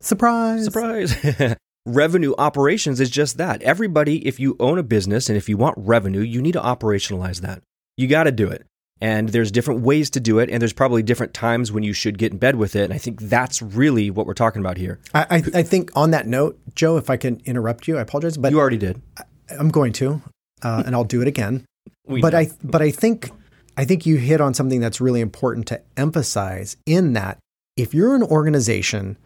surprise, 0.00 0.64
surprise. 0.64 1.14
revenue 1.88 2.34
operations 2.38 3.00
is 3.00 3.10
just 3.10 3.38
that. 3.38 3.62
Everybody, 3.62 4.26
if 4.26 4.38
you 4.38 4.56
own 4.60 4.78
a 4.78 4.82
business 4.82 5.28
and 5.28 5.36
if 5.36 5.48
you 5.48 5.56
want 5.56 5.76
revenue, 5.78 6.20
you 6.20 6.42
need 6.42 6.52
to 6.52 6.60
operationalize 6.60 7.40
that. 7.40 7.62
You 7.96 8.06
got 8.06 8.24
to 8.24 8.32
do 8.32 8.48
it. 8.48 8.66
And 9.00 9.28
there's 9.28 9.52
different 9.52 9.82
ways 9.82 10.10
to 10.10 10.20
do 10.20 10.40
it, 10.40 10.50
and 10.50 10.60
there's 10.60 10.72
probably 10.72 11.04
different 11.04 11.32
times 11.32 11.70
when 11.70 11.84
you 11.84 11.92
should 11.92 12.18
get 12.18 12.32
in 12.32 12.38
bed 12.38 12.56
with 12.56 12.74
it. 12.74 12.84
And 12.84 12.92
I 12.92 12.98
think 12.98 13.20
that's 13.20 13.62
really 13.62 14.10
what 14.10 14.26
we're 14.26 14.34
talking 14.34 14.60
about 14.60 14.76
here. 14.76 14.98
I, 15.14 15.26
I, 15.30 15.36
I 15.54 15.62
think 15.62 15.92
on 15.94 16.10
that 16.10 16.26
note, 16.26 16.58
Joe, 16.74 16.96
if 16.96 17.08
I 17.08 17.16
can 17.16 17.40
interrupt 17.44 17.86
you, 17.86 17.96
I 17.96 18.00
apologize, 18.00 18.36
but 18.36 18.50
you 18.50 18.58
already 18.58 18.76
did. 18.76 19.00
I, 19.16 19.22
am 19.54 19.68
going 19.68 19.92
to, 19.94 20.20
uh, 20.62 20.82
and 20.84 20.96
I'll 20.96 21.04
do 21.04 21.22
it 21.22 21.28
again. 21.28 21.64
but 22.08 22.32
know. 22.32 22.38
I, 22.38 22.48
but 22.64 22.82
I 22.82 22.90
think, 22.90 23.30
I 23.76 23.84
think 23.84 24.04
you 24.04 24.16
hit 24.16 24.40
on 24.40 24.52
something 24.52 24.80
that's 24.80 25.00
really 25.00 25.20
important 25.20 25.68
to 25.68 25.80
emphasize. 25.96 26.76
In 26.84 27.12
that, 27.12 27.38
if 27.76 27.94
you're 27.94 28.16
an 28.16 28.24
organization 28.24 29.16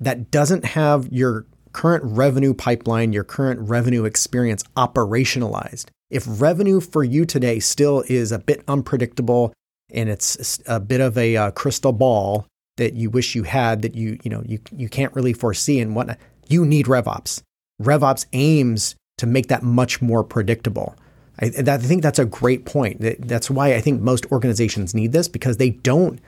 that 0.00 0.30
doesn't 0.30 0.64
have 0.64 1.08
your 1.10 1.46
current 1.72 2.04
revenue 2.04 2.54
pipeline, 2.54 3.12
your 3.12 3.24
current 3.24 3.60
revenue 3.60 4.04
experience 4.04 4.62
operationalized. 4.76 5.86
If 6.10 6.24
revenue 6.26 6.80
for 6.80 7.04
you 7.04 7.24
today 7.24 7.60
still 7.60 8.02
is 8.08 8.32
a 8.32 8.38
bit 8.38 8.62
unpredictable 8.66 9.52
and 9.90 10.08
it's 10.08 10.60
a 10.66 10.80
bit 10.80 11.00
of 11.00 11.16
a 11.16 11.36
uh, 11.36 11.50
crystal 11.52 11.92
ball 11.92 12.46
that 12.76 12.94
you 12.94 13.10
wish 13.10 13.34
you 13.34 13.42
had 13.42 13.82
that 13.82 13.94
you 13.94 14.18
you 14.22 14.30
know 14.30 14.42
you 14.46 14.58
you 14.74 14.88
can't 14.88 15.14
really 15.14 15.32
foresee 15.32 15.80
and 15.80 15.94
whatnot, 15.94 16.18
you 16.48 16.64
need 16.64 16.86
RevOps. 16.86 17.42
RevOps 17.82 18.26
aims 18.32 18.94
to 19.18 19.26
make 19.26 19.48
that 19.48 19.62
much 19.62 20.00
more 20.00 20.24
predictable. 20.24 20.94
I, 21.40 21.46
I 21.46 21.78
think 21.78 22.02
that's 22.02 22.18
a 22.18 22.24
great 22.24 22.64
point. 22.64 23.00
That's 23.20 23.50
why 23.50 23.74
I 23.74 23.80
think 23.80 24.00
most 24.00 24.26
organizations 24.32 24.94
need 24.94 25.12
this 25.12 25.28
because 25.28 25.56
they 25.56 25.70
don't 25.70 26.20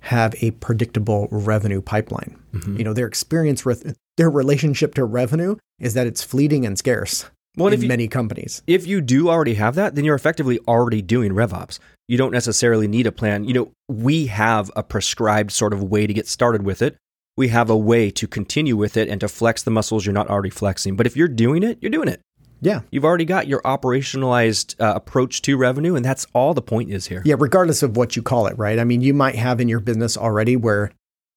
have 0.00 0.34
a 0.42 0.50
predictable 0.52 1.28
revenue 1.30 1.80
pipeline. 1.80 2.38
Mm-hmm. 2.54 2.76
You 2.78 2.84
know, 2.84 2.92
their 2.92 3.06
experience 3.06 3.64
with 3.64 3.96
their 4.16 4.30
relationship 4.30 4.94
to 4.94 5.04
revenue 5.04 5.56
is 5.78 5.94
that 5.94 6.06
it's 6.06 6.22
fleeting 6.22 6.66
and 6.66 6.78
scarce 6.78 7.30
well, 7.56 7.72
in 7.72 7.82
you, 7.82 7.88
many 7.88 8.08
companies. 8.08 8.62
If 8.66 8.86
you 8.86 9.00
do 9.00 9.28
already 9.28 9.54
have 9.54 9.74
that, 9.74 9.94
then 9.94 10.04
you're 10.04 10.14
effectively 10.14 10.58
already 10.68 11.02
doing 11.02 11.32
RevOps. 11.32 11.78
You 12.08 12.18
don't 12.18 12.32
necessarily 12.32 12.88
need 12.88 13.06
a 13.06 13.12
plan. 13.12 13.44
You 13.44 13.54
know, 13.54 13.72
we 13.88 14.26
have 14.26 14.70
a 14.76 14.82
prescribed 14.82 15.52
sort 15.52 15.72
of 15.72 15.82
way 15.82 16.06
to 16.06 16.12
get 16.12 16.28
started 16.28 16.62
with 16.62 16.82
it. 16.82 16.96
We 17.36 17.48
have 17.48 17.70
a 17.70 17.76
way 17.76 18.10
to 18.10 18.26
continue 18.26 18.76
with 18.76 18.96
it 18.96 19.08
and 19.08 19.20
to 19.20 19.28
flex 19.28 19.62
the 19.62 19.70
muscles 19.70 20.04
you're 20.04 20.12
not 20.12 20.28
already 20.28 20.50
flexing. 20.50 20.96
But 20.96 21.06
if 21.06 21.16
you're 21.16 21.28
doing 21.28 21.62
it, 21.62 21.78
you're 21.80 21.90
doing 21.90 22.08
it. 22.08 22.20
Yeah. 22.60 22.82
You've 22.90 23.04
already 23.04 23.24
got 23.24 23.46
your 23.46 23.62
operationalized 23.62 24.78
uh, 24.80 24.94
approach 24.94 25.40
to 25.42 25.56
revenue, 25.56 25.94
and 25.94 26.04
that's 26.04 26.26
all 26.34 26.52
the 26.52 26.62
point 26.62 26.90
is 26.90 27.06
here. 27.06 27.22
Yeah, 27.24 27.36
regardless 27.38 27.82
of 27.82 27.96
what 27.96 28.16
you 28.16 28.22
call 28.22 28.46
it, 28.46 28.58
right? 28.58 28.78
I 28.78 28.84
mean, 28.84 29.00
you 29.00 29.14
might 29.14 29.36
have 29.36 29.60
in 29.60 29.68
your 29.68 29.80
business 29.80 30.16
already 30.16 30.56
where, 30.56 30.92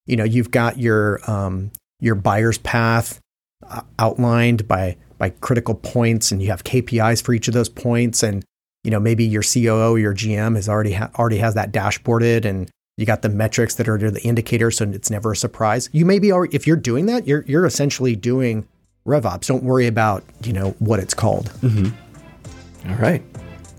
you 0.06 0.18
know, 0.18 0.26
you've 0.26 0.52
got 0.52 0.78
your 0.78 1.20
um, 1.30 1.72
your 2.04 2.16
buyer's 2.16 2.58
path 2.60 3.20
uh, 3.68 3.82
outlined 3.98 4.68
by 4.68 4.98
by 5.18 5.30
critical 5.30 5.74
points, 5.74 6.32
and 6.32 6.42
you 6.42 6.50
have 6.50 6.64
KPIs 6.66 7.24
for 7.24 7.34
each 7.34 7.48
of 7.48 7.54
those 7.54 7.70
points, 7.70 8.22
and 8.22 8.44
you 8.84 8.92
know 8.92 9.00
maybe 9.00 9.24
your 9.24 9.42
COO, 9.42 9.96
your 9.96 10.14
GM 10.14 10.56
has 10.56 10.68
already 10.68 10.94
ha- 10.94 11.10
already 11.18 11.38
has 11.38 11.54
that 11.54 11.72
dashboarded, 11.72 12.44
and 12.44 12.70
you 12.98 13.06
got 13.06 13.22
the 13.22 13.30
metrics 13.30 13.76
that 13.76 13.88
are 13.88 13.98
the 13.98 14.22
indicators, 14.22 14.78
so 14.78 14.86
it's 14.86 15.10
never 15.10 15.32
a 15.32 15.36
surprise. 15.36 15.90
You 15.94 16.06
may 16.06 16.20
be 16.20 16.32
already, 16.32 16.54
if 16.54 16.68
you're 16.68 16.76
doing 16.76 17.06
that, 17.06 17.26
you're 17.26 17.46
you're 17.48 17.66
essentially 17.66 18.18
doing 18.18 18.68
RevOps. 19.08 19.48
Don't 19.48 19.64
worry 19.64 19.88
about 19.88 20.24
you 20.44 20.52
know 20.52 20.72
what 20.80 21.00
it's 21.00 21.14
called. 21.14 21.46
Mm-hmm. 21.62 22.92
All 22.92 22.98
right, 22.98 23.24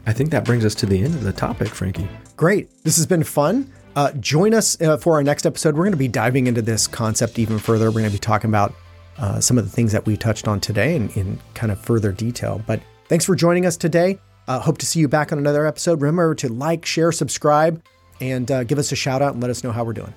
I 0.07 0.15
think 0.15 0.31
that 0.31 0.47
brings 0.47 0.65
us 0.65 0.75
to 0.77 0.87
the 0.87 1.05
end 1.05 1.15
of 1.15 1.25
the 1.25 1.33
topic, 1.33 1.69
Frankie. 1.69 2.09
Great. 2.37 2.71
This 2.85 2.97
has 2.97 3.07
been 3.07 3.23
fun. 3.23 3.71
Uh, 3.97 4.13
join 4.13 4.55
us 4.55 4.81
uh, 4.81 4.97
for 4.97 5.15
our 5.15 5.23
next 5.23 5.47
episode. 5.47 5.75
We're 5.75 5.85
going 5.85 5.93
to 5.93 5.99
be 5.99 6.09
diving 6.09 6.47
into 6.47 6.63
this 6.63 6.87
concept 6.87 7.39
even 7.39 7.59
further. 7.59 7.87
We're 7.87 8.01
going 8.01 8.07
to 8.07 8.13
be 8.13 8.19
talking 8.19 8.51
about 8.51 8.75
uh, 9.19 9.41
some 9.41 9.59
of 9.59 9.65
the 9.65 9.71
things 9.71 9.93
that 9.93 10.05
we 10.07 10.17
touched 10.17 10.49
on 10.49 10.61
today 10.61 10.97
in, 10.97 11.09
in 11.11 11.41
kind 11.55 11.71
of 11.71 11.79
further 11.79 12.11
detail. 12.11 12.63
But 12.67 12.81
thanks 13.09 13.25
for 13.25 13.37
joining 13.37 13.67
us 13.67 13.77
today. 13.77 14.19
Uh, 14.49 14.59
hope 14.59 14.79
to 14.79 14.87
see 14.87 15.01
you 15.01 15.09
back 15.09 15.33
on 15.33 15.39
another 15.39 15.67
episode. 15.67 16.01
Remember 16.01 16.35
to 16.35 16.49
like, 16.49 16.85
share, 16.85 17.13
subscribe, 17.13 17.83
and 18.21 18.51
uh, 18.51 18.65
give 18.65 18.79
us 18.79 18.93
a 18.93 18.97
shout 18.97 19.23
out 19.23 19.35
and 19.35 19.43
let 19.43 19.51
us 19.51 19.63
know 19.63 19.73
how 19.73 19.85
we're 19.85 19.93
doing. 19.93 20.13